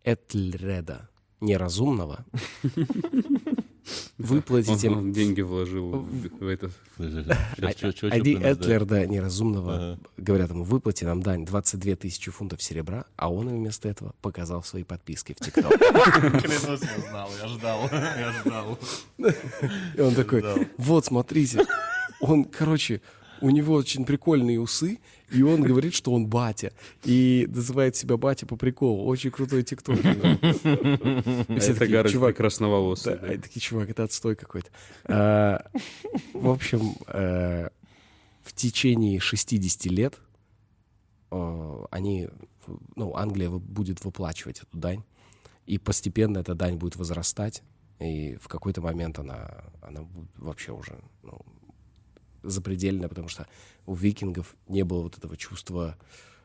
[0.05, 2.25] Этельреда неразумного
[4.19, 6.71] выплатить Он, им он деньги вложил в, это.
[6.99, 8.61] Ади принуждает?
[8.61, 13.89] Этлерда неразумного, говорят ему, выплати нам дань 22 тысячи фунтов серебра, а он им вместо
[13.89, 15.71] этого показал свои подписки в ТикТок.
[15.79, 18.79] Клянусь, я знал, я ждал, я ждал.
[19.97, 20.45] И он такой,
[20.77, 21.65] вот, смотрите,
[22.21, 23.01] он, короче,
[23.41, 24.99] у него очень прикольные усы,
[25.31, 26.73] и он говорит, что он батя,
[27.05, 29.05] и называет себя батя по приколу.
[29.05, 29.99] Очень крутой ТикТок.
[29.99, 33.39] Это Гарольд чувак, красноволосый.
[33.39, 34.71] Такие, чувак, это отстой какой-то.
[35.05, 35.65] А,
[36.33, 37.69] В общем, э,
[38.43, 40.19] в течение 60 лет
[41.31, 42.29] э, они,
[42.97, 45.03] ну, Англия будет выплачивать эту дань,
[45.67, 47.63] и постепенно эта дань будет возрастать,
[47.99, 51.41] и в какой-то момент она, она будет вообще уже ну,
[52.49, 53.47] запредельная, потому что
[53.87, 55.97] у викингов не было вот этого чувства,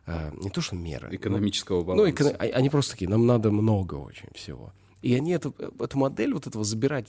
[0.05, 2.11] э, не то что меры, но- Экономического ну, баланса.
[2.11, 4.73] эко- а- они просто такие, нам надо много очень всего.
[5.01, 7.07] И они эту, эту модель вот этого забирать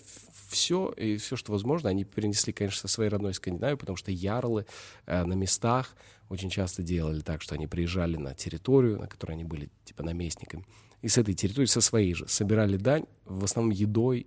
[0.48, 4.66] все и все, что возможно, они перенесли, конечно, со своей родной Скандинавии, потому что ярлы
[5.06, 5.94] э, на местах
[6.28, 10.64] очень часто делали так, что они приезжали на территорию, на которой они были типа наместниками,
[11.02, 14.26] и с этой территории, со своей же, собирали дань, в основном едой,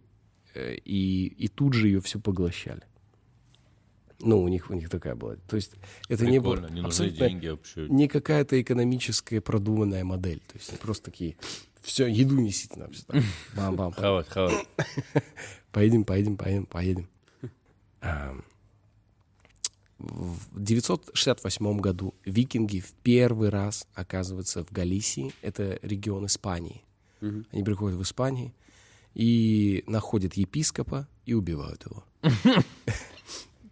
[0.53, 2.83] э, и, и тут же ее всю поглощали.
[4.19, 5.35] Ну, у них, у них такая была.
[5.47, 5.73] То есть
[6.09, 7.87] это не было Прикольно, не нужны абсолютно деньги вообще.
[7.87, 10.39] не какая-то экономическая продуманная модель.
[10.47, 11.35] То есть они просто такие,
[11.81, 13.21] все, еду несите нам сюда.
[13.55, 13.91] Бам-бам.
[13.97, 14.67] Хавать, хавать.
[15.71, 17.07] Поедем, поедем, поедем, поедем.
[19.99, 25.33] В 968 году викинги в первый раз оказываются в Галисии.
[25.41, 26.83] Это регион Испании.
[27.21, 28.53] Они приходят в Испанию
[29.15, 32.03] и находят епископа и убивают его.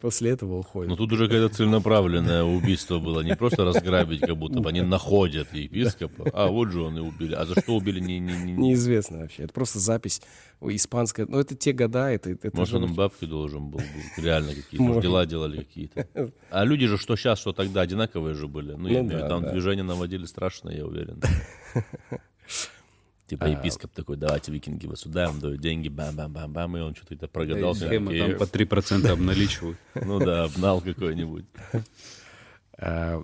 [0.05, 0.87] После этого уходят.
[0.91, 3.21] Ну тут уже какое-то целенаправленное убийство было.
[3.21, 6.29] Не просто разграбить, как будто бы они находят епископа.
[6.31, 7.33] А, вот же он и убили.
[7.33, 7.99] А за что убили?
[7.99, 9.45] Не, не, не- Неизвестно вообще.
[9.45, 10.21] Это просто запись
[10.61, 11.25] испанская.
[11.25, 13.79] Ну, это те года, это, это Может, же он бабки должен был.
[13.79, 14.21] бы.
[14.21, 16.07] Реально какие-то дела делали какие-то.
[16.51, 18.73] А люди же, что сейчас, что тогда, одинаковые же были.
[18.73, 19.51] Ну, я Ну имею в виду, да, там да.
[19.53, 21.19] движение наводили страшное, я уверен.
[23.27, 27.27] Типа епископ такой, давайте, викинги, вы сюда, им дают деньги, бам-бам-бам-бам, и он что-то это
[27.27, 27.87] прогадался.
[27.87, 29.77] Схема там по 3% обналичивают.
[29.95, 31.45] Ну да, обнал какой-нибудь.
[32.77, 33.23] А,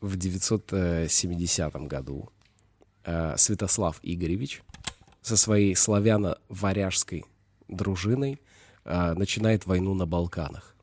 [0.00, 2.30] в 970 году
[3.04, 4.62] а, Святослав Игоревич
[5.22, 7.24] со своей славяно-варяжской
[7.68, 8.40] дружиной
[8.84, 10.74] а, начинает войну на Балканах.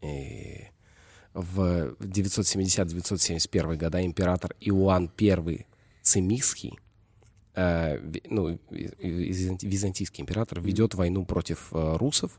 [0.00, 0.68] И
[1.34, 5.66] в 970-971 года император Иоанн I
[6.06, 6.78] Цимисхий,
[7.54, 7.98] э,
[8.30, 8.92] ну, ви-
[9.30, 12.38] византи- византийский император, ведет войну против э, русов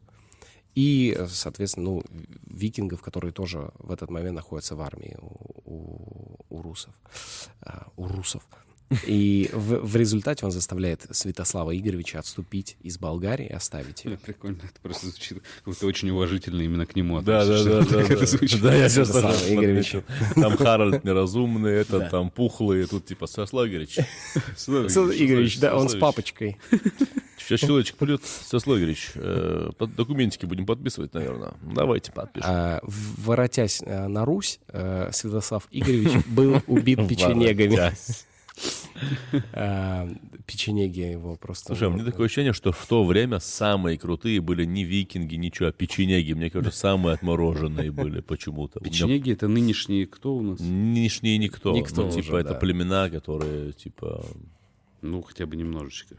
[0.76, 2.04] и, э, соответственно, ну,
[2.62, 6.94] викингов, которые тоже в этот момент находятся в армии у, у- у русов.
[7.62, 8.42] А, у русов.
[9.06, 14.18] И в, в результате он заставляет Святослава Игоревича отступить из Болгарии и оставить ее.
[14.18, 17.70] Прикольно, это просто звучит как будто очень уважительно именно к нему Да, да, относишься.
[17.70, 18.02] да, да.
[18.02, 18.70] Это да.
[18.70, 19.96] Да, я сейчас Святослав тоже Игоревич.
[20.36, 24.00] Там Харальд неразумный, этот там пухлый, тут типа Святослав Игоревич.
[24.56, 26.58] Святослав Игоревич, да, он с папочкой.
[27.38, 31.54] Сейчас человечек придет, Святослав Игоревич, э, документики будем подписывать, наверное.
[31.62, 32.50] Давайте подпишем.
[32.52, 37.94] А, воротясь э, на Русь, э, Святослав Игоревич был убит печенегами.
[39.54, 40.10] А,
[40.46, 41.68] Печенеги его просто...
[41.68, 45.70] Слушай, у меня такое ощущение, что в то время самые крутые были не викинги, ничего,
[45.70, 46.34] а печенеги.
[46.34, 48.80] Мне кажется, самые отмороженные были почему-то.
[48.80, 50.60] Печенеги— это нынешние кто у нас?
[50.60, 51.74] Нынешние никто.
[51.74, 54.26] Никто Ну, типа, это племена, которые, типа,
[55.02, 56.16] Ну, хотя бы немножечко.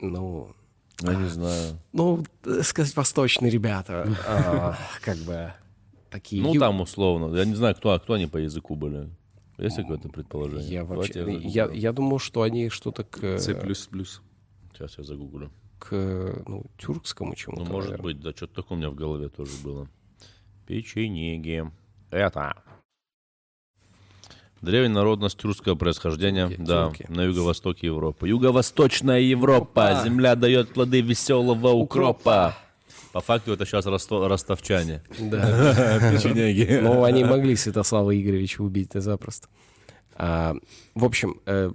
[0.00, 0.54] Ну,
[1.00, 1.78] я не знаю.
[1.92, 5.52] ну, э, сказать, восточные ребята, а, как бы
[6.10, 6.42] такие...
[6.42, 7.34] Ну, там условно.
[7.36, 9.08] Я не знаю, кто, а кто они по языку были.
[9.62, 10.68] Есть какое-то предположение?
[10.68, 11.20] Я вообще...
[11.20, 11.80] Давайте Я, загуглим.
[11.82, 13.38] я думал, что они что-то к...
[13.90, 14.22] плюс.
[14.72, 15.50] Сейчас я загуглю.
[15.78, 17.64] к ну, тюркскому чему-то.
[17.64, 18.14] Ну, может наверное.
[18.14, 19.88] быть, да, что-то такое у меня в голове тоже было.
[20.66, 21.70] Печенеги.
[22.10, 22.54] Это.
[24.60, 27.06] Древняя народность тюркского происхождения, Тюрки, да, тюрки.
[27.08, 28.28] на юго-востоке Европы.
[28.28, 32.56] Юго-восточная Европа, земля дает плоды веселого укропа.
[33.12, 35.02] По факту это сейчас росто- ростовчане.
[35.18, 36.12] Да.
[36.12, 36.80] Печенеги.
[36.82, 39.48] Ну, они могли Святослава Игоревича убить-то запросто.
[40.14, 40.54] А,
[40.94, 41.70] в общем, э,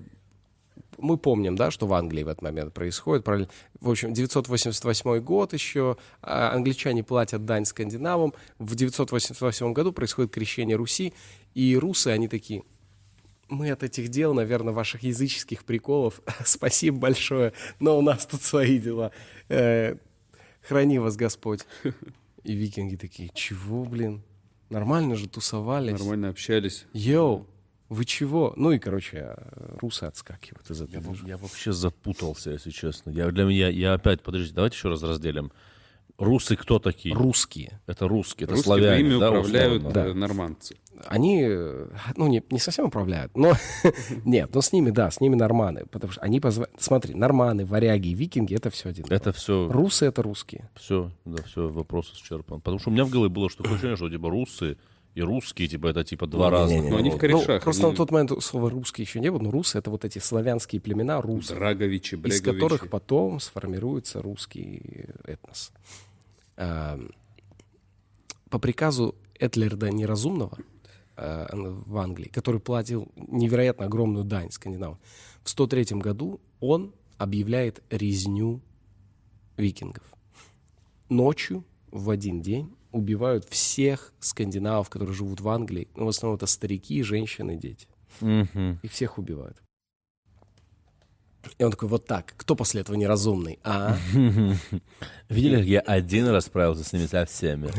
[0.98, 3.24] мы помним, да, что в Англии в этот момент происходит.
[3.24, 3.48] Правильно?
[3.80, 8.34] В общем, 988 год еще, а, англичане платят дань скандинавам.
[8.58, 11.14] В 988 году происходит крещение Руси,
[11.54, 12.64] и русы, они такие,
[13.50, 18.80] мы от этих дел, наверное, ваших языческих приколов, спасибо большое, но у нас тут свои
[18.80, 19.12] дела.
[19.50, 19.96] Э,
[20.68, 21.62] храни вас Господь.
[22.44, 24.22] И викинги такие, чего, блин?
[24.70, 25.94] Нормально же тусовались.
[26.00, 26.86] Нормально общались.
[26.94, 27.46] Йоу,
[27.90, 28.54] вы чего?
[28.58, 29.36] Ну и, короче,
[29.82, 31.14] русы отскакивают из Я, этого.
[31.14, 33.10] во- я вообще запутался, если честно.
[33.12, 35.52] Я, для меня, я опять, подождите, давайте еще раз разделим.
[36.18, 37.14] Русы кто такие?
[37.14, 37.80] Русские.
[37.86, 40.00] Это русские, это Русскими славяне, ими да, управляют условно?
[40.00, 40.78] э, нормандцы.
[41.06, 41.44] Они,
[42.16, 43.54] ну, не, не совсем управляют, но
[44.26, 45.86] нет, но с ними, да, с ними норманы.
[45.92, 46.82] Потому что они позволяют...
[46.82, 49.06] Смотри, норманы, варяги викинги— это все один.
[49.10, 50.68] Это все, Русы— это русские.
[50.74, 52.62] все, да, все, вопрос исчерпан.
[52.62, 54.78] Потому что у меня в голове было что такое ощущение, что типа русы
[55.14, 56.90] и русские, типа это типа два разных.
[56.90, 57.48] Но они в корешах.
[57.48, 60.04] Ну, просто они на тот момент слова «русский» еще не было, но русы— это вот
[60.04, 62.44] эти славянские племена русы, Драговичи, из Бреговичи.
[62.44, 65.72] которых потом сформируется русский этнос.
[66.58, 67.00] А,
[68.50, 70.58] По приказу Этлерда Неразумного
[71.16, 75.00] а, в Англии, который платил невероятно огромную дань скандинавам,
[75.44, 78.62] в 103 году он объявляет резню
[79.56, 80.04] викингов.
[81.10, 85.88] Ночью в один день убивают всех скандинавов, которые живут в Англии.
[85.96, 87.88] Ну, в основном это старики, женщины, дети.
[88.22, 88.80] Мгм.
[88.82, 89.62] Их всех убивают.
[91.58, 92.34] И он такой, вот так.
[92.38, 93.60] Кто после этого неразумный?
[93.64, 93.98] А?
[95.30, 97.70] Видели, как я один раз справился с ними со всеми?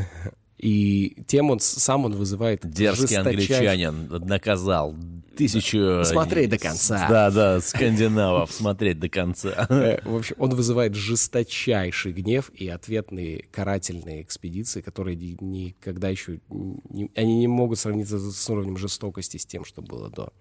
[0.59, 4.97] И тем он сам он вызывает Дерзкий жесточайший- англичанин наказал
[5.37, 6.03] тысячу...
[6.05, 7.07] Смотреть до конца.
[7.09, 9.67] Да, да, скандинавов смотреть до конца.
[9.71, 16.41] Э, В общем, он вызывает жесточайший гнев и ответные карательные экспедиции, которые ни- никогда еще...
[16.51, 20.33] не- они не могут сравниться с уровнем жестокости с тем, что было до.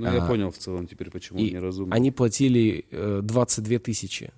[0.00, 1.94] Ну, я понял в целом теперь, почему И они разумны.
[1.94, 4.32] они платили э, 22 тысячи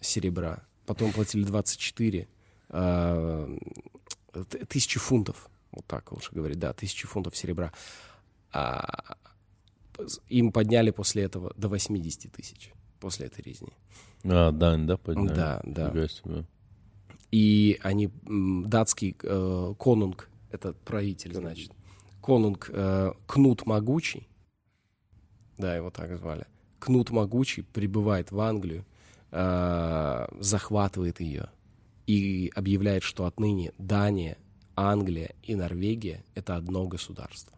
[0.00, 2.28] серебра, потом платили 24
[2.70, 3.58] э,
[4.68, 5.48] тысячи фунтов.
[5.72, 7.72] Вот так лучше говорить, да, тысячи фунтов серебра.
[8.52, 9.16] А,
[10.28, 13.72] им подняли после этого до 80 тысяч, после этой резни.
[14.24, 15.34] А, Дань, да, подняли?
[15.34, 15.90] Да, да.
[15.90, 16.44] Фига себе.
[17.30, 21.72] И они, датский э, конунг, это правитель, значит,
[22.20, 24.28] конунг э, Кнут Могучий,
[25.62, 26.44] да, его так звали,
[26.80, 28.84] Кнут Могучий прибывает в Англию,
[29.30, 31.50] э, захватывает ее
[32.08, 34.36] и объявляет, что отныне Дания,
[34.74, 37.56] Англия и Норвегия— это одно государство.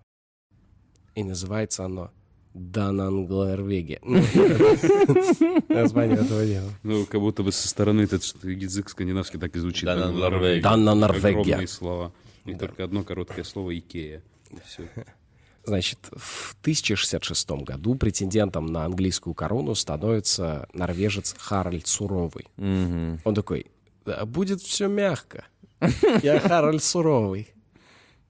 [1.14, 2.11] И называется оно
[2.52, 4.00] Дананглорвегия.
[5.68, 6.70] Название этого дела.
[6.82, 9.86] Ну, как будто бы со стороны этот язык скандинавский так и звучит.
[9.86, 10.61] Да, как на Норвегии.
[10.61, 11.40] Да, на Норвегия.
[11.40, 12.12] Огромные слова.
[12.44, 14.22] И только одно короткое слово «Икея».
[14.66, 14.90] Все.
[15.66, 22.46] Значит, в 1066 году претендентом на английскую корону становится норвежец Харальд Суровый.
[22.58, 23.66] Он такой,
[24.04, 25.46] «Да будет все мягко.
[26.22, 27.48] Я Харальд Суровый.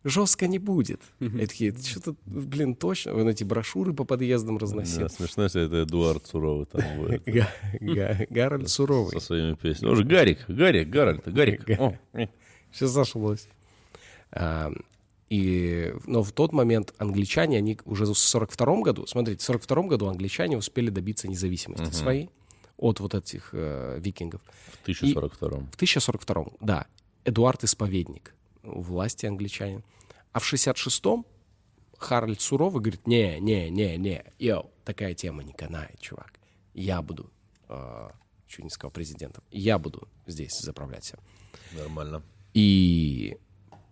[0.07, 1.01] Жестко не будет.
[1.19, 3.15] И такие, что-то, блин, точно.
[3.15, 5.09] Вы эти брошюры по подъездам Да, разносил.
[5.09, 7.23] смешно, если это Эдуард Суровый там будет.
[7.27, 7.49] Га-
[7.81, 9.13] Га- Гарольд Суровый.
[9.19, 9.91] Со своими песнями.
[9.93, 11.65] Уже Гарик, Гарик, Гарольд, Гарик.
[12.71, 13.49] Все зашлось.
[15.35, 20.07] И, но в тот момент англичане, они уже в 42 году, смотрите, в 42 году
[20.07, 22.31] англичане успели добиться независимости своей
[22.77, 24.41] от вот этих э, викингов.
[24.71, 26.87] В 1042 В 1042, да,
[27.25, 28.33] Эдуард Исповедник,
[28.63, 29.83] власти англичанин.
[30.33, 31.27] А в 66-м
[31.99, 36.35] Харальд Суровый говорит, не, не, не, не, йоу, такая тема не канает, чувак.
[36.75, 37.29] Я буду,
[37.69, 38.09] э,
[38.47, 41.19] чуть не сказал президентом, я буду здесь заправлять всем.
[41.73, 42.23] Нормально.
[42.53, 43.37] И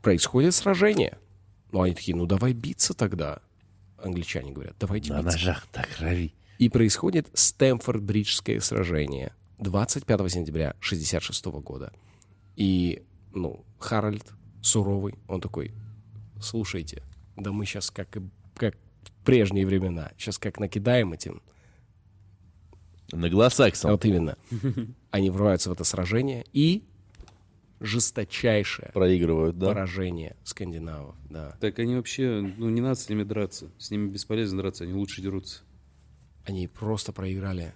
[0.03, 1.19] происходит сражение.
[1.73, 3.41] Ну, они такие, ну давай биться тогда.
[3.99, 5.33] Англичане говорят, давайте На биться.
[5.39, 6.35] ножах так крови.
[6.59, 11.93] И происходит Стэмфорд-Бриджское сражение 25 сентября 66 года.
[12.57, 13.03] И,
[13.33, 14.25] ну, Харальд
[14.61, 15.73] суровый, он такой,
[16.41, 17.03] слушайте,
[17.37, 18.09] да мы сейчас как,
[18.55, 21.43] как в прежние времена, сейчас как накидаем этим,
[23.13, 23.91] Англосаксом.
[23.91, 24.37] вот именно.
[25.11, 26.85] Они врываются в это сражение и
[27.83, 29.67] жесточайшее Проигрывают, да?
[29.69, 31.57] поражение скандинавов, да.
[31.61, 33.71] Так они вообще, ну не надо с ними драться.
[33.79, 35.61] С ними бесполезно драться, они лучше дерутся.
[36.45, 37.73] Они просто проиграли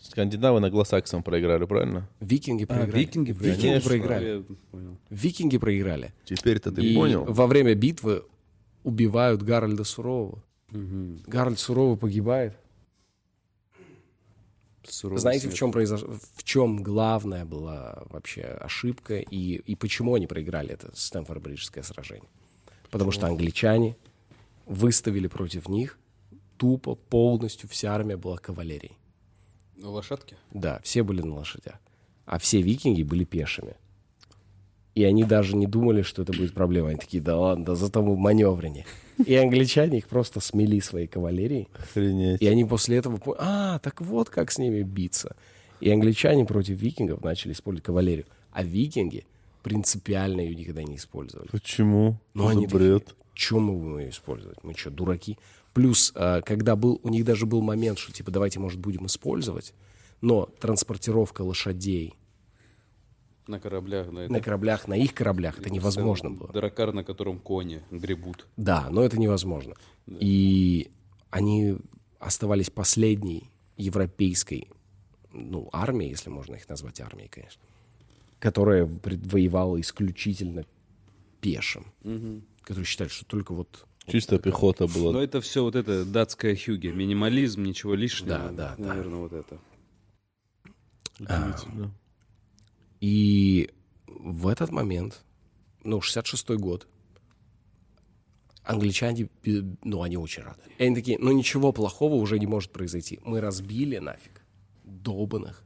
[0.00, 2.10] Скандинавы англосаксам проиграли, правильно?
[2.20, 3.00] Викинги А, проиграли.
[3.00, 3.88] викинги Викинги конечно.
[3.88, 4.44] проиграли.
[5.08, 6.12] Викинги проиграли.
[6.26, 7.24] Теперь-то ты И понял?
[7.24, 8.22] во время битвы
[8.82, 10.42] убивают Гарольда Сурового.
[10.70, 12.54] Гарольд Суровый погибает.
[14.88, 15.58] Суровый Знаете, в смерть.
[15.58, 21.82] чем произошло, в чем главная была вообще ошибка и, и почему они проиграли это Стэнфорд-Бриджское
[21.82, 22.28] сражение?
[22.90, 23.96] Потому что англичане
[24.66, 25.98] выставили против них
[26.56, 28.96] тупо, полностью вся армия была кавалерией.
[29.76, 30.36] На лошадке?
[30.52, 31.80] Да, все были на лошадях.
[32.26, 33.74] А все викинги были пешими.
[34.94, 36.90] И они даже не думали, что это будет проблема.
[36.90, 38.86] Они такие, да ладно, да зато мы маневреннее.
[39.24, 41.68] И англичане их просто смели своей кавалерией.
[41.74, 42.42] Охренеть.
[42.42, 45.36] И они после этого а, так вот как с ними биться.
[45.80, 48.26] И англичане против викингов начали использовать кавалерию.
[48.52, 49.26] А викинги
[49.62, 51.48] принципиально ее никогда не использовали.
[51.48, 52.18] Почему?
[52.34, 53.14] Ну, они бред.
[53.34, 54.62] Чем мы будем ее использовать?
[54.62, 55.38] Мы что, дураки?
[55.72, 59.74] Плюс, э, когда был, у них даже был момент, что типа давайте, может, будем использовать,
[60.20, 62.14] но транспортировка лошадей
[63.46, 64.28] На кораблях, да.
[64.28, 66.50] на кораблях, на их кораблях, это невозможно было.
[66.52, 68.46] Дракар, на котором кони гребут.
[68.56, 69.74] Да, но это невозможно.
[70.06, 70.90] И
[71.30, 71.76] они
[72.18, 74.68] оставались последней европейской
[75.32, 77.60] ну, армией, если можно их назвать армией, конечно,
[78.38, 80.64] которая воевала исключительно
[81.40, 81.86] пешим.
[82.62, 83.86] Которые считали, что только вот...
[84.06, 85.22] Чисто пехота Но была.
[85.22, 86.92] это все вот это датская хюге.
[86.92, 88.38] Минимализм, ничего лишнего.
[88.38, 88.84] Да, да, да.
[88.84, 89.58] Наверное, вот это.
[91.18, 91.94] Удивительно.
[93.04, 93.68] И
[94.06, 95.24] в этот момент,
[95.82, 96.88] ну, 66-й год,
[98.62, 99.28] англичане,
[99.82, 100.62] ну, они очень рады.
[100.78, 103.20] И они такие, ну, ничего плохого уже не может произойти.
[103.22, 104.40] Мы разбили нафиг
[104.84, 105.62] долбанных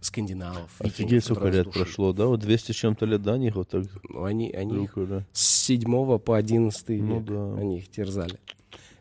[0.00, 0.72] скандинавов.
[0.80, 2.26] Офигеть, сколько лет прошло, да?
[2.26, 5.08] Вот 200 с чем-то лет, да, они их вот так Ну, они, они их друг,
[5.08, 5.26] да?
[5.32, 7.54] с 7 по 11 Ну век, да.
[7.60, 8.40] они их терзали.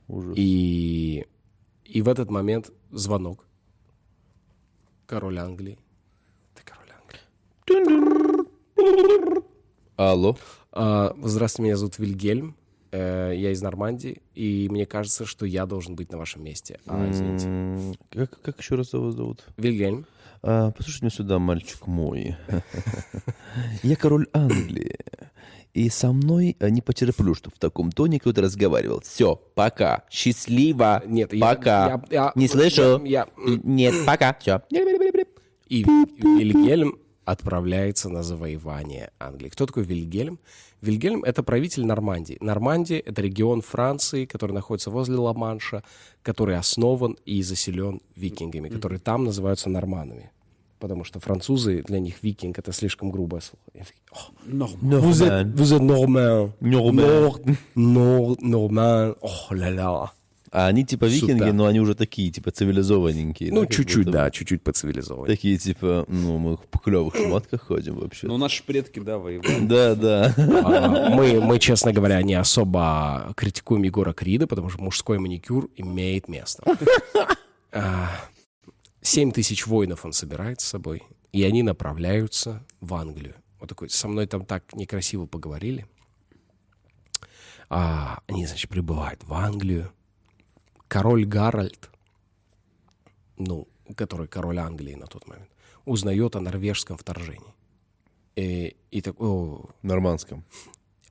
[0.07, 0.35] Ужас.
[0.37, 1.25] И,
[1.83, 3.47] и в этот момент звонок.
[5.07, 5.79] Король Англии.
[9.97, 10.37] Алло.
[10.71, 12.55] А, Здравствуйте, меня зовут Вильгельм.
[12.91, 16.79] Э, Я из Нормандии, и мне кажется, что я должен быть на вашем месте.
[16.85, 17.97] А, извините.
[18.11, 19.43] Как, как еще раз его зовут?
[19.57, 20.05] Вильгельм.
[20.43, 22.35] А, послушай меня сюда, мальчик мой.
[23.83, 24.95] Я король Англии.
[25.73, 29.01] И со мной а, не потерплю, что в таком тоне кто-то разговаривал.
[29.01, 30.03] Все, пока.
[30.09, 31.01] Счастливо.
[31.05, 31.87] Нет, я- пока.
[31.87, 33.03] я- я- не слышу.
[33.05, 34.37] я- я- Нет, пока.
[34.39, 34.61] Все.
[35.67, 39.49] И Вильгельм отправляется на завоевание Англии.
[39.49, 40.39] Кто такой Вильгельм?
[40.81, 42.37] Вильгельм— это правитель Нормандии.
[42.41, 45.83] Нормандия— это регион Франции, который находится возле Ла-Манша,
[46.21, 50.31] который основан и заселен викингами, которые там называются норманами.
[50.79, 53.61] Потому что французы, для них викинг— это слишком грубое слово.
[53.73, 56.51] И они такие, «О, Vous êtes, vous êtes normand.
[56.59, 57.57] Норман.
[57.75, 59.15] Нор- Норман.
[59.21, 60.11] Ох, ля-ля.
[60.55, 61.53] А они типа викинги, Супер.
[61.53, 63.51] но они уже такие, типа, цивилизованненькие.
[63.51, 65.35] Ну, да, чуть-чуть, да, чуть-чуть поцивилизованнее.
[65.35, 68.25] Такие, типа, ну, мы в клевых шмотках ходим вообще.
[68.27, 69.65] Ну, наши предки, да, воевали.
[69.65, 70.33] Да, да.
[70.37, 76.29] А, Мы, мы, честно говоря, не особо критикуем Егора Крида, потому что мужской маникюр имеет
[76.29, 76.63] место.
[77.73, 78.09] А,
[79.01, 81.03] Семь тысяч воинов он собирает с собой,
[81.33, 83.35] и они направляются в Англию.
[83.59, 85.85] Вот такой, со мной там так некрасиво поговорили.
[87.69, 89.91] А, они, значит, прибывают в Англию.
[90.87, 91.89] Король Гарольд,
[93.37, 95.49] ну, который король Англии на тот момент,
[95.85, 97.53] узнает о норвежском вторжении.
[98.35, 100.43] И, и так, о, нормандском.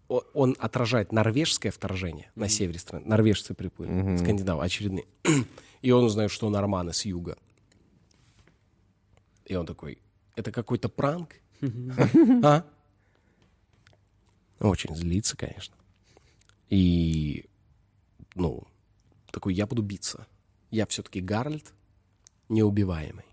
[0.08, 3.06] он отражает норвежское вторжение на севере страны.
[3.06, 5.06] Норвежцы приплыли, скандинавы очередные.
[5.80, 7.36] И он узнает, что норманы с юга.
[9.44, 9.98] И он такой,
[10.36, 11.34] это какой-то пранк?
[12.42, 12.64] А?
[14.60, 15.74] Очень злится, конечно.
[16.68, 17.46] И,
[18.34, 18.66] ну,
[19.34, 20.26] такой, я буду биться.
[20.70, 21.74] Я все-таки Гарольд
[22.48, 23.24] неубиваемый.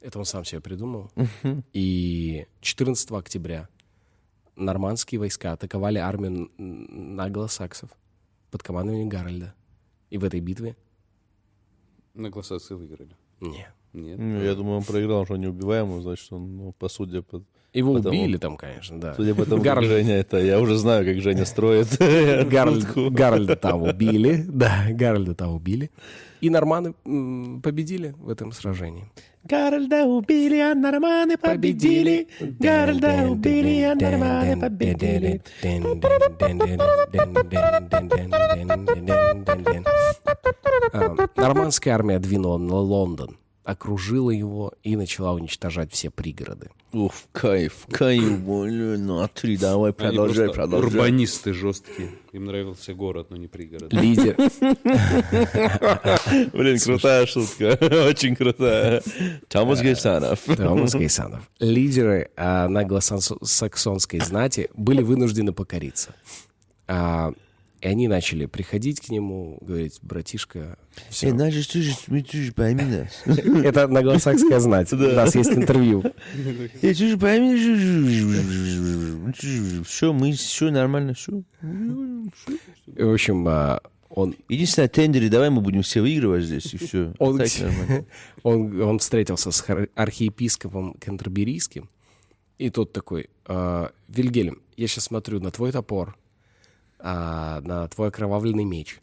[0.00, 1.10] Это он сам себе придумал.
[1.72, 3.68] И 14 октября
[4.56, 7.90] нормандские войска атаковали армию наглосаксов
[8.50, 9.54] под командованием Гарольда.
[10.10, 10.76] И в этой битве
[12.14, 13.16] Наглосаксы выиграли.
[13.40, 13.66] не.
[13.92, 14.18] Нет.
[14.18, 17.42] Ну, я думаю, он проиграл, что неубиваемый, значит, он, ну, по судя по...
[17.76, 19.12] Его Потому- убили там, конечно, да.
[19.14, 21.88] Судя по тому, Гарольд- Женя это, я уже знаю, как Женя строит.
[21.98, 23.10] Гарольд-.
[23.10, 25.90] Гарольда там убили, да, Гарольда там убили.
[26.40, 26.94] И норманы
[27.62, 29.04] победили в этом сражении.
[29.44, 32.28] Гарольда убили, а норманы победили.
[32.40, 35.42] Гарольда убили, а норманы победили.
[40.92, 43.36] А, Нормандская армия двинула на Лондон.
[43.66, 46.70] Окружила его и начала уничтожать все пригороды.
[46.92, 50.88] Уф, кайф, кайф, блин, ну а ты давай, продолжай, продолжай.
[50.88, 52.10] урбанисты жесткие.
[52.32, 53.92] Им нравился город, но не пригород.
[53.92, 54.36] Лидер,
[56.52, 57.76] Блин, крутая шутка,
[58.08, 59.02] очень крутая.
[59.48, 60.44] Томас Гейсанов.
[60.44, 61.50] Томас Гейсанов.
[61.58, 66.14] Лидеры а, англосаксонской знати были вынуждены покориться.
[67.82, 70.78] И они начали приходить к нему, говорить, братишка,
[71.10, 71.26] всё».
[71.28, 73.22] Эй, наши что же, же пойми нас.
[73.64, 74.92] Это англосаксская знать.
[74.92, 76.02] У нас есть интервью.
[76.82, 77.54] Эй, ты же пойми,
[79.84, 81.42] все, мы, все нормально, все.
[81.60, 87.12] В общем, а, он, Единственное, тендеры, давай мы будем все выигрывать здесь, и все.
[87.18, 87.40] Он-
[88.42, 89.64] он, он встретился с
[89.94, 91.90] архиепископом Кентерберийским,
[92.58, 96.16] и тот такой, «А, Вильгельм, я сейчас смотрю на твой топор,
[96.98, 99.00] а, на твой окровавленный меч,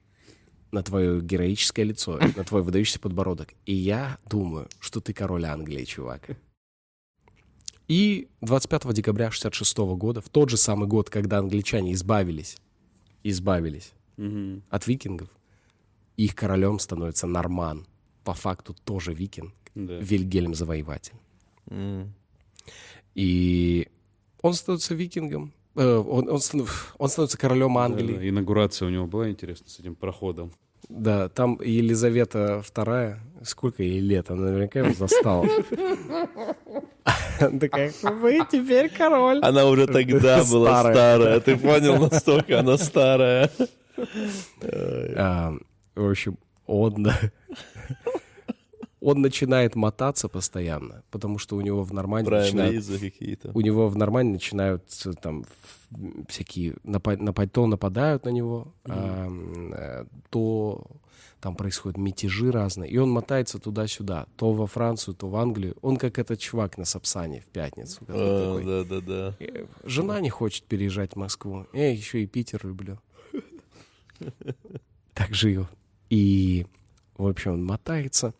[0.72, 5.84] на твое героическое лицо, на твой выдающийся подбородок, и я думаю, что ты король Англии,
[5.86, 6.30] чувак.
[7.88, 12.58] И 25 декабря 66 года, в тот же самый год, когда англичане избавились,
[13.24, 14.64] избавились Мгм.
[14.70, 15.30] от викингов,
[16.18, 17.86] их королем становится Норман,
[18.24, 19.98] по факту тоже викинг, Да.
[19.98, 21.16] Вильгельм Завоеватель.
[21.70, 22.14] М.
[23.16, 23.89] И
[24.41, 28.15] он становится викингом, он, он станов- он становится королем Англии.
[28.17, 28.30] да.
[28.30, 30.51] Инаугурация у него была интересна с этим проходом.
[30.89, 35.47] Да, там Елизавета II, сколько ей лет, она наверняка его застала.
[37.39, 39.39] Она такая, вы теперь король.
[39.41, 40.93] Она уже тогда была Старая.
[40.93, 43.49] старая, ты понял, настолько она старая.
[45.17, 45.53] А,
[45.95, 47.07] В общем, он...
[49.04, 53.51] Он начинает мотаться постоянно, потому что у него в Нормандии начинают какие-то.
[53.54, 59.26] у него в Нормандии начинаются там в- всякие напа- напа- то нападают на него, а,
[59.26, 60.86] м, э, то
[61.41, 65.76] там происходят мятежи разные, и он мотается туда-сюда, то во Францию, то в Англию.
[65.82, 67.99] Он как этот чувак на Сапсане в пятницу.
[68.08, 69.36] А, такой, Да, да, да.
[69.45, 71.66] «Э, Жена не хочет переезжать в Москву.
[71.74, 72.97] Я еще и Питер люблю.
[75.14, 75.68] Так жил.
[76.10, 76.66] И,
[77.18, 78.34] в общем, он мотается,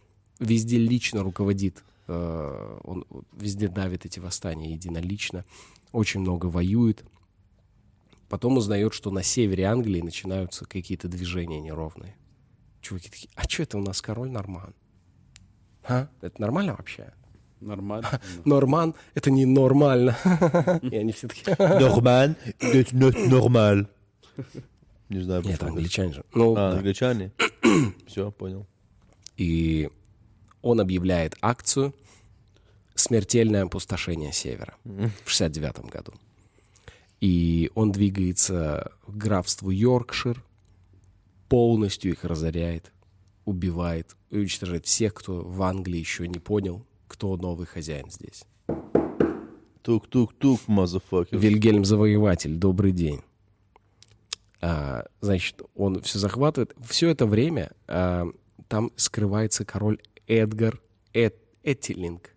[0.44, 1.84] везде лично руководит.
[2.08, 5.46] э, Он везде давит эти восстания единолично.
[5.91, 7.04] Очень много воюет.
[8.30, 12.16] Потом узнает, что на севере Англии начинаются какие-то движения неровные.
[12.82, 14.74] Чуваки такие, а что это у нас король Норман?
[15.88, 16.08] А?
[16.22, 17.14] Это нормально вообще?
[17.62, 18.10] Нормально.
[18.46, 20.18] Норман— это не нормально.
[20.82, 21.56] И они все такие...
[21.60, 23.88] Норман, это not normal.
[25.10, 25.70] Не знаю, Нет, почему.
[25.76, 26.26] англичане же.
[26.34, 26.78] Ну, А, да.
[26.78, 27.32] англичане?
[28.08, 28.66] Все, понял.
[29.38, 29.89] И
[30.64, 31.93] он объявляет акцию
[32.95, 36.14] «Смертельное опустошение Севера» в 69 году.
[37.22, 40.43] И он двигается к графству Йоркшир,
[41.47, 42.91] полностью их разоряет,
[43.45, 48.43] убивает уничтожает всех, кто в Англии еще не понял, кто новый хозяин здесь.
[49.84, 51.38] Тук-тук-тук, мазафакер.
[51.38, 53.22] Вильгельм Завоеватель, добрый день.
[54.61, 56.74] А, значит, он все захватывает.
[56.88, 58.28] Все это время а,
[58.70, 60.82] там скрывается король Эдгар
[61.13, 62.32] Эт, Этелинг.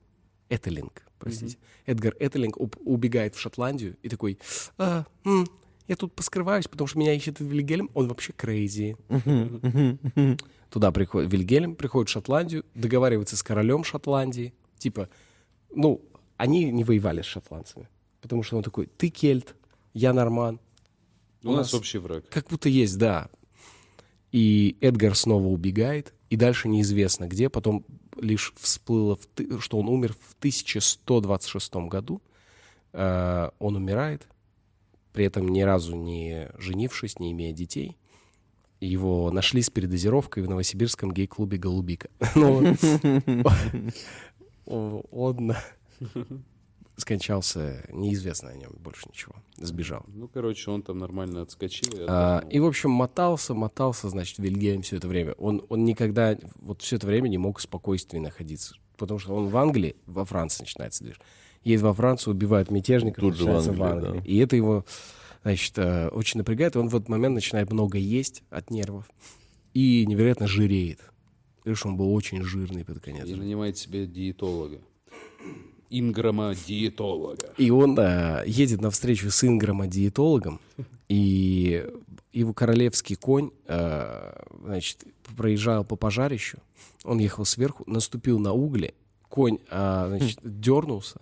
[0.48, 1.58] Этелинг, простите.
[1.86, 4.38] Эдгар Этелинг уб- убегает в Шотландию и такой,
[4.78, 5.46] «А, м,
[5.88, 8.96] я тут поскрываюсь, потому что меня ищет Вильгельм, он вообще крейзи.
[10.70, 14.52] Туда приходит Вильгельм, приходит в Шотландию, договаривается с королем Шотландии.
[14.78, 15.08] Типа,
[15.74, 16.02] ну,
[16.36, 17.88] они не воевали с шотландцами.
[18.20, 19.54] Потому что он такой, ты кельт,
[19.94, 20.58] я норман.
[21.44, 22.28] У нас общий враг.
[22.28, 23.30] Как будто есть, да.
[24.32, 27.48] И Эдгар снова убегает, и дальше неизвестно где.
[27.48, 27.84] Потом
[28.16, 29.18] лишь всплыло,
[29.60, 32.20] что он умер в 1126 году.
[32.92, 34.26] Э, Он умирает,
[35.12, 37.96] при этом ни разу не женившись, не имея детей.
[38.80, 42.08] Его нашли с передозировкой в новосибирском гей-клубе «Голубика».
[42.34, 42.76] Ну,
[45.10, 45.54] Он
[46.96, 50.04] скончался, неизвестно о нем больше ничего, сбежал.
[50.08, 51.92] Ну, короче, он там нормально отскочил.
[51.92, 55.32] и А, и, в общем, мотался, мотался, значит, Вильгельм все это время.
[55.32, 58.76] Он, он никогда, вот все это время не мог в спокойствии находиться.
[58.96, 61.20] Потому что он в Англии, во Франции начинается движ.
[61.64, 64.20] Едет во Францию, убивает мятежников, Тут же в начинается в Англии, Англии.
[64.20, 64.26] да.
[64.26, 64.86] И это его,
[65.42, 66.76] значит, э, очень напрягает.
[66.76, 69.10] И он в этот момент начинает много есть от нервов.
[69.74, 71.00] И невероятно жиреет.
[71.64, 73.26] Видишь, он был очень жирный под конец.
[73.26, 74.80] И нанимает себе диетолога.
[75.90, 77.52] Инграма-диетолога.
[77.56, 80.60] И он э, едет на встречу с Инграмом-диетологом,
[81.08, 81.86] и
[82.32, 84.32] его королевский конь, э,
[84.62, 85.04] значит,
[85.36, 86.58] проезжал по пожарищу,
[87.04, 88.94] он ехал сверху, наступил на угли,
[89.28, 91.20] конь, э, значит, дернулся,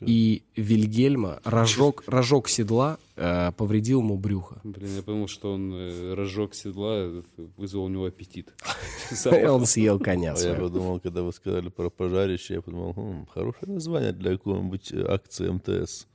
[0.00, 4.60] И Вильгельма рожок, рожок седла э, повредил ему брюхо.
[4.64, 7.24] Блин, я подумал, что он э, разжег седла, это
[7.56, 8.52] вызвал у него аппетит.
[9.48, 13.72] Он съел коня А я подумал, когда вы сказали про пожарище, я подумал, «Хм, хорошее
[13.72, 16.06] название для какой-нибудь э, акции МТС.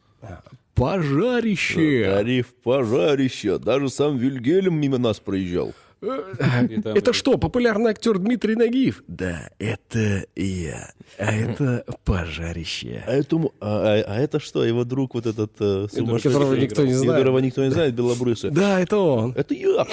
[0.75, 2.05] Пожарище!
[2.05, 3.57] Тариф пожарище.
[3.57, 5.73] Даже сам Вильгельм мимо нас проезжал.
[6.01, 9.03] Это что, популярный актер Дмитрий Нагиев?
[9.07, 10.91] Да, это я.
[11.19, 13.03] А это пожарище.
[13.05, 16.85] А, этому, а, а- а это что, его друг вот этот э, сумасшедший, которого никто
[16.85, 17.11] не знает.
[17.11, 18.49] которого никто не знает, белобрысый.
[18.49, 19.33] Да, это он.
[19.33, 19.85] Это я.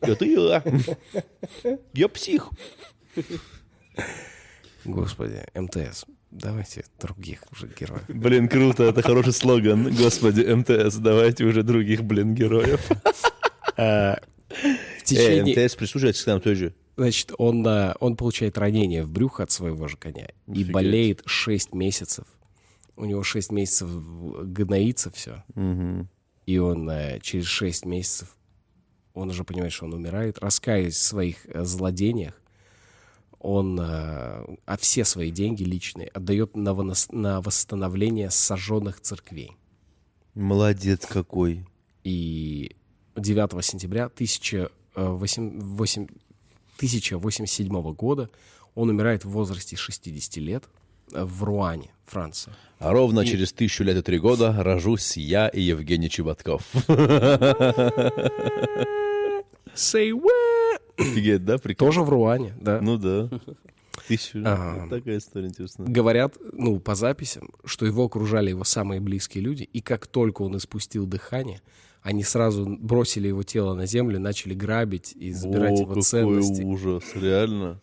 [0.00, 0.62] Это я.
[1.94, 2.50] Я псих.
[4.84, 6.04] Господи, МТС.
[6.30, 8.04] Давайте других уже героев.
[8.08, 9.92] Блин, круто, это хороший слоган.
[9.96, 12.88] Господи, МТС, давайте уже других, блин, героев.
[15.06, 15.64] В Э, течение...
[15.66, 16.74] МТС прислушивается к нам тоже.
[16.96, 17.66] Значит, он,
[18.00, 20.72] он получает ранение в брюхо от своего же коня и Офигеть.
[20.72, 22.24] болеет 6 месяцев.
[22.96, 25.44] У него 6 месяцев гноится все.
[26.46, 28.34] И он э, через 6 месяцев,
[29.14, 32.40] он уже понимает, что он умирает, раскаясь в своих э, злодениях,
[33.38, 39.52] он э, а все свои деньги личные отдает на, вонос- на восстановление сожженных церквей.
[40.34, 41.66] Молодец какой.
[42.04, 42.76] И
[43.16, 44.08] 9 сентября
[44.96, 46.06] 1008 восемь-
[46.78, 48.28] 1087 года
[48.74, 50.64] он умирает в возрасте 60 лет
[51.12, 52.54] э, в Руане, Франция.
[52.78, 56.62] А ровно через тысячу лет и три года рожусь я и Евгений Чеботков.
[59.74, 60.80] Say what?
[60.98, 61.58] Офигеть, да?
[61.58, 61.88] Прикольно.
[61.92, 62.80] Тоже в Руане, да.
[62.80, 63.28] Ну да.
[64.08, 64.38] Тысячу.
[64.44, 64.82] Ага.
[64.82, 65.86] Вот Такая история интересная.
[65.88, 70.56] Говорят, ну, по записям, что его окружали его самые близкие люди, и как только он
[70.56, 71.60] испустил дыхание,
[72.06, 76.62] они сразу бросили его тело на землю, начали грабить и забирать О, его какой ценности.
[76.62, 77.80] ужас, реально.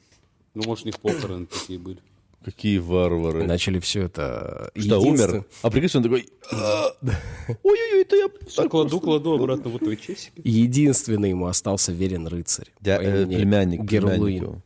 [0.53, 1.99] Ну, может, у них похороны такие были.
[2.41, 3.43] Какие варвары.
[3.43, 4.71] Начали все это...
[4.78, 5.45] Что, Единствен- умер?
[5.61, 6.30] А прикинь, он такой...
[6.53, 6.86] «А,
[7.63, 8.30] Ой-ой-ой, это я...
[8.47, 10.39] Все, кладу, кладу обратно в твои часики.
[10.41, 12.71] Единственный ему остался верен рыцарь.
[12.82, 14.61] По э, племянник, Герлуин.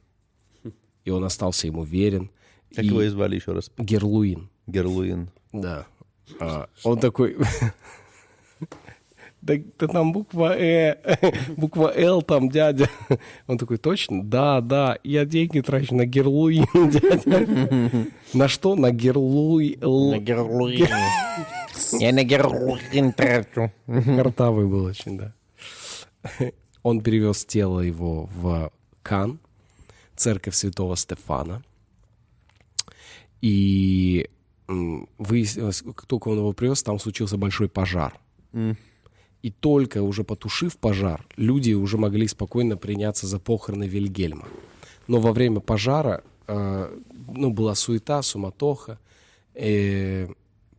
[1.03, 2.29] И он остался ему верен.
[2.75, 3.71] Как его и звали еще раз?
[3.79, 5.31] Герлуин, Герлуин.
[5.51, 5.87] да.
[6.39, 7.37] А, он такой...
[9.47, 10.95] Да, да там буква Э,
[11.57, 12.89] буква Л там, дядя.
[13.47, 14.23] Он такой, точно?
[14.23, 18.07] Да, да, я деньги трачу на Герлуин, дядя.
[18.33, 18.75] На что?
[18.75, 19.79] На Герлуин.
[21.99, 23.71] Я на героин трачу.
[23.85, 25.33] Картавый был очень, да.
[26.81, 28.71] Он перевез тело его в
[29.03, 29.39] Кан,
[30.15, 31.61] церковь святого Стефана.
[33.41, 34.27] И
[34.67, 38.19] выяснилось, как только он его привез, там случился большой пожар.
[39.43, 44.47] И только уже потушив пожар, люди уже могли спокойно приняться за похороны Вильгельма.
[45.07, 48.99] Но во время пожара э, ну, была суета, суматоха.
[49.53, 50.27] Э,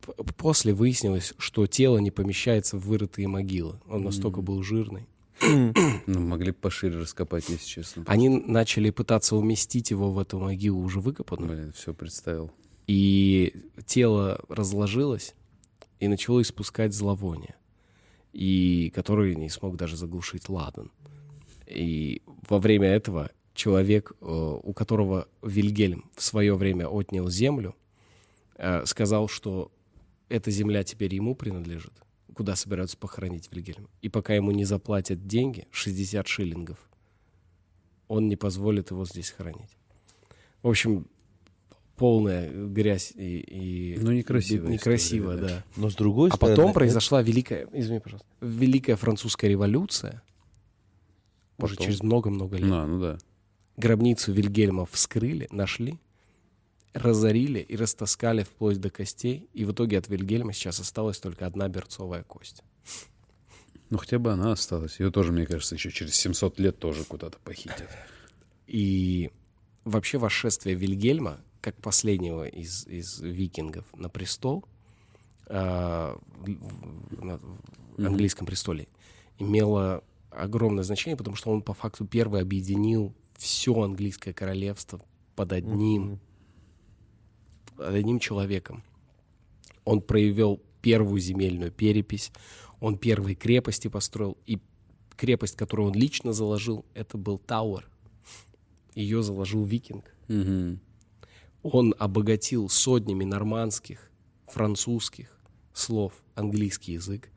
[0.01, 3.79] п- после выяснилось, что тело не помещается в вырытые могилы.
[3.89, 5.07] Он настолько был жирный.
[5.41, 8.03] Ну, могли пошире раскопать, если честно.
[8.07, 11.49] Они начали пытаться уместить его в эту могилу уже выкопанную.
[11.57, 12.51] Блин, все представил.
[12.87, 13.53] И
[13.85, 15.35] тело разложилось
[15.99, 17.55] и начало испускать зловоние,
[18.33, 20.91] и которое не смог даже заглушить ладан.
[21.65, 24.25] И во время этого человек, э,
[24.63, 27.75] у которого Вильгельм в свое время отнял землю,
[28.55, 29.71] э, сказал, что
[30.29, 31.93] эта земля теперь ему принадлежит,
[32.33, 33.89] куда собираются похоронить Вильгельма.
[34.01, 36.77] И пока ему не заплатят деньги, 60 шиллингов,
[38.07, 39.77] он не позволит его здесь хоронить.
[40.61, 41.07] В общем,
[41.99, 43.39] полная грязь и...
[43.39, 45.63] и Ну, некрасивая Некрасиво, история, да.
[45.75, 46.55] Но с другой А стороны...
[46.55, 50.23] потом это- произошла великая, извини, пожалуйста, великая французская революция,
[51.57, 51.85] уже Потом?
[51.85, 52.71] через много-много лет.
[52.71, 53.17] А, ну да.
[53.77, 55.99] Гробницу Вильгельма вскрыли, нашли,
[56.93, 59.49] разорили и растаскали вплоть до костей.
[59.53, 62.63] И в итоге от Вильгельма сейчас осталась только одна берцовая кость.
[63.89, 64.99] Ну, хотя бы она осталась.
[64.99, 67.89] Ее тоже, мне кажется, еще через 700 лет тоже куда-то похитят.
[68.67, 69.31] И
[69.83, 74.65] вообще восшествие Вильгельма, как последнего из, из викингов на престол,
[75.47, 78.87] а, в- на- в английском престоле,
[79.37, 85.01] имело огромное значение, потому что он по факту первый объединил все английское королевство
[85.35, 86.19] под одним,
[87.75, 88.83] под одним человеком.
[89.85, 92.31] Он проявил первую земельную перепись,
[92.79, 94.59] он первые крепости построил, и
[95.17, 97.89] крепость, которую он лично заложил, это был Тауэр.
[98.95, 100.05] Ее заложил викинг.
[100.27, 100.79] Мгм.
[101.63, 104.09] Он обогатил сотнями нормандских,
[104.47, 105.27] французских
[105.73, 107.29] слов английский язык.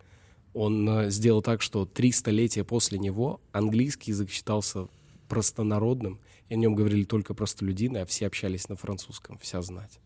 [0.54, 4.88] Он э, сделал так, что три столетия после него английский язык считался
[5.28, 9.98] простонародным, и о нем говорили только простолюдины, а все общались на французском, вся знать.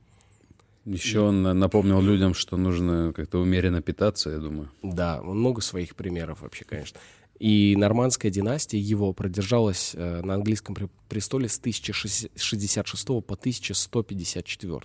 [0.85, 4.71] Еще он на- напомнил людям, что нужно как-то умеренно питаться, я думаю.
[4.85, 7.01] Да, много своих примеров вообще, конечно.
[7.39, 14.81] И нормандская династия его продержалась э, на английском пре- престоле с 1066 по 1154.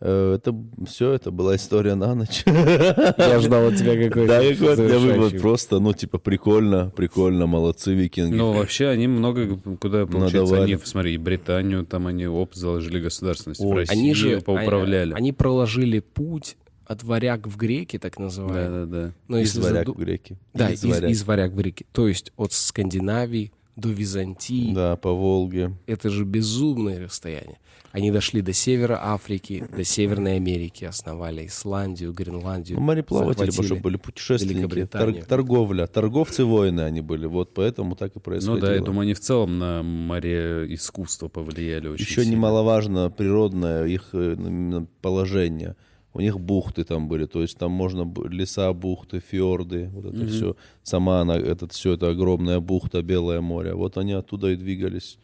[0.00, 0.54] Э, Это
[0.86, 2.42] все, это была история на ночь.
[2.46, 5.40] Я ждал от тебя какой-то Да, какой у меня вывод.
[5.40, 8.34] Просто, ну, типа, прикольно, прикольно, молодцы викинги.
[8.34, 10.74] Ну, вообще, они много куда, получается, Надавали.
[10.74, 13.60] они, смотри, Британию, там они, оп, заложили государственность.
[13.60, 15.12] в Ой, Россию Они же поуправляли.
[15.12, 18.86] Они, они проложили путь от варяг в греки, так называемый.
[18.86, 19.12] Да-да-да.
[19.28, 20.36] Но из варяг заду- в греки.
[20.52, 21.10] Да, из из, варяг.
[21.10, 21.86] из варяг в греки.
[21.92, 24.72] То есть от Скандинавии до Византии.
[24.72, 25.72] Да, по Волге.
[25.86, 27.58] Это же безумное расстояние.
[27.90, 32.76] Они дошли до севера Африки, до Северной Америки, основали Исландию, Гренландию.
[32.78, 38.20] Ну, мореплаватели больше были путешественники, тор- торговля, торговцы-воины они были, вот поэтому так и Ну
[38.20, 38.60] происходило.
[38.66, 42.32] да, я думаю, они в целом на море искусства повлияли очень Еще сильно.
[42.32, 45.76] немаловажно природное их э, положение.
[46.14, 50.56] У них бухты там были, то есть там можно леса, бухты, фьорды, вот это все.
[50.84, 53.74] Сама она, этот все это огромная бухта, Белое море.
[53.74, 55.18] Вот они оттуда и двигались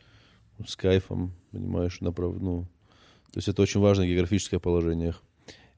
[0.66, 2.34] с кайфом, понимаешь, направ...
[2.40, 2.66] ну,
[3.32, 5.14] то есть это очень важное географическое положение.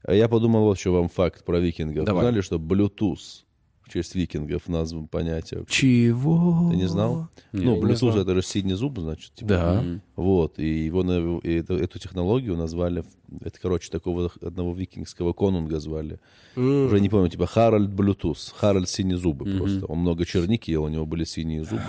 [0.03, 2.07] А я подумал вот еще вам факт про викингов.
[2.07, 2.23] Давай.
[2.23, 3.45] Знали, что Bluetooth
[3.93, 5.65] в честь викингов назван понятие?
[5.69, 6.71] Чего?
[6.71, 7.29] Ты не знал?
[7.53, 8.17] Не, ну, знал.
[8.17, 9.35] это же синий зуб, значит.
[9.35, 9.49] типа.
[9.49, 9.85] Да.
[10.17, 13.05] Вот, и его на- и эту, эту технологию назвали,
[13.43, 16.21] это, короче, такого одного викингского конунга звали.
[16.57, 16.87] М.
[16.87, 19.85] Уже не помню, типа Харальд Блютуз, Харальд синие зубы просто.
[19.87, 21.83] Он много черники ел, у него были синие зубы.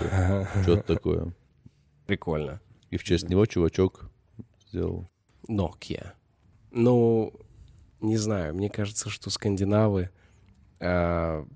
[0.62, 1.34] Что-то такое.
[2.06, 2.60] Прикольно.
[2.90, 4.10] И в честь него чувачок
[4.68, 5.08] сделал.
[5.48, 6.08] Nokia.
[6.70, 7.32] Ну,
[8.02, 10.10] не знаю, мне кажется, что скандинавы,
[10.80, 11.46] а,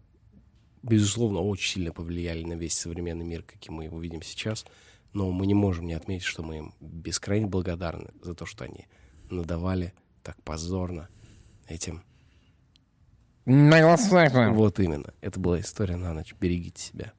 [0.82, 4.64] безусловно, очень сильно повлияли на весь современный мир, каким мы его видим сейчас.
[5.12, 8.86] Но мы не можем не отметить, что мы им бескрайне благодарны за то, что они
[9.30, 11.08] надавали так позорно
[11.66, 12.02] этим.
[14.52, 15.14] Вот именно.
[15.22, 16.34] Это была история на ночь.
[16.38, 17.12] Берегите себя.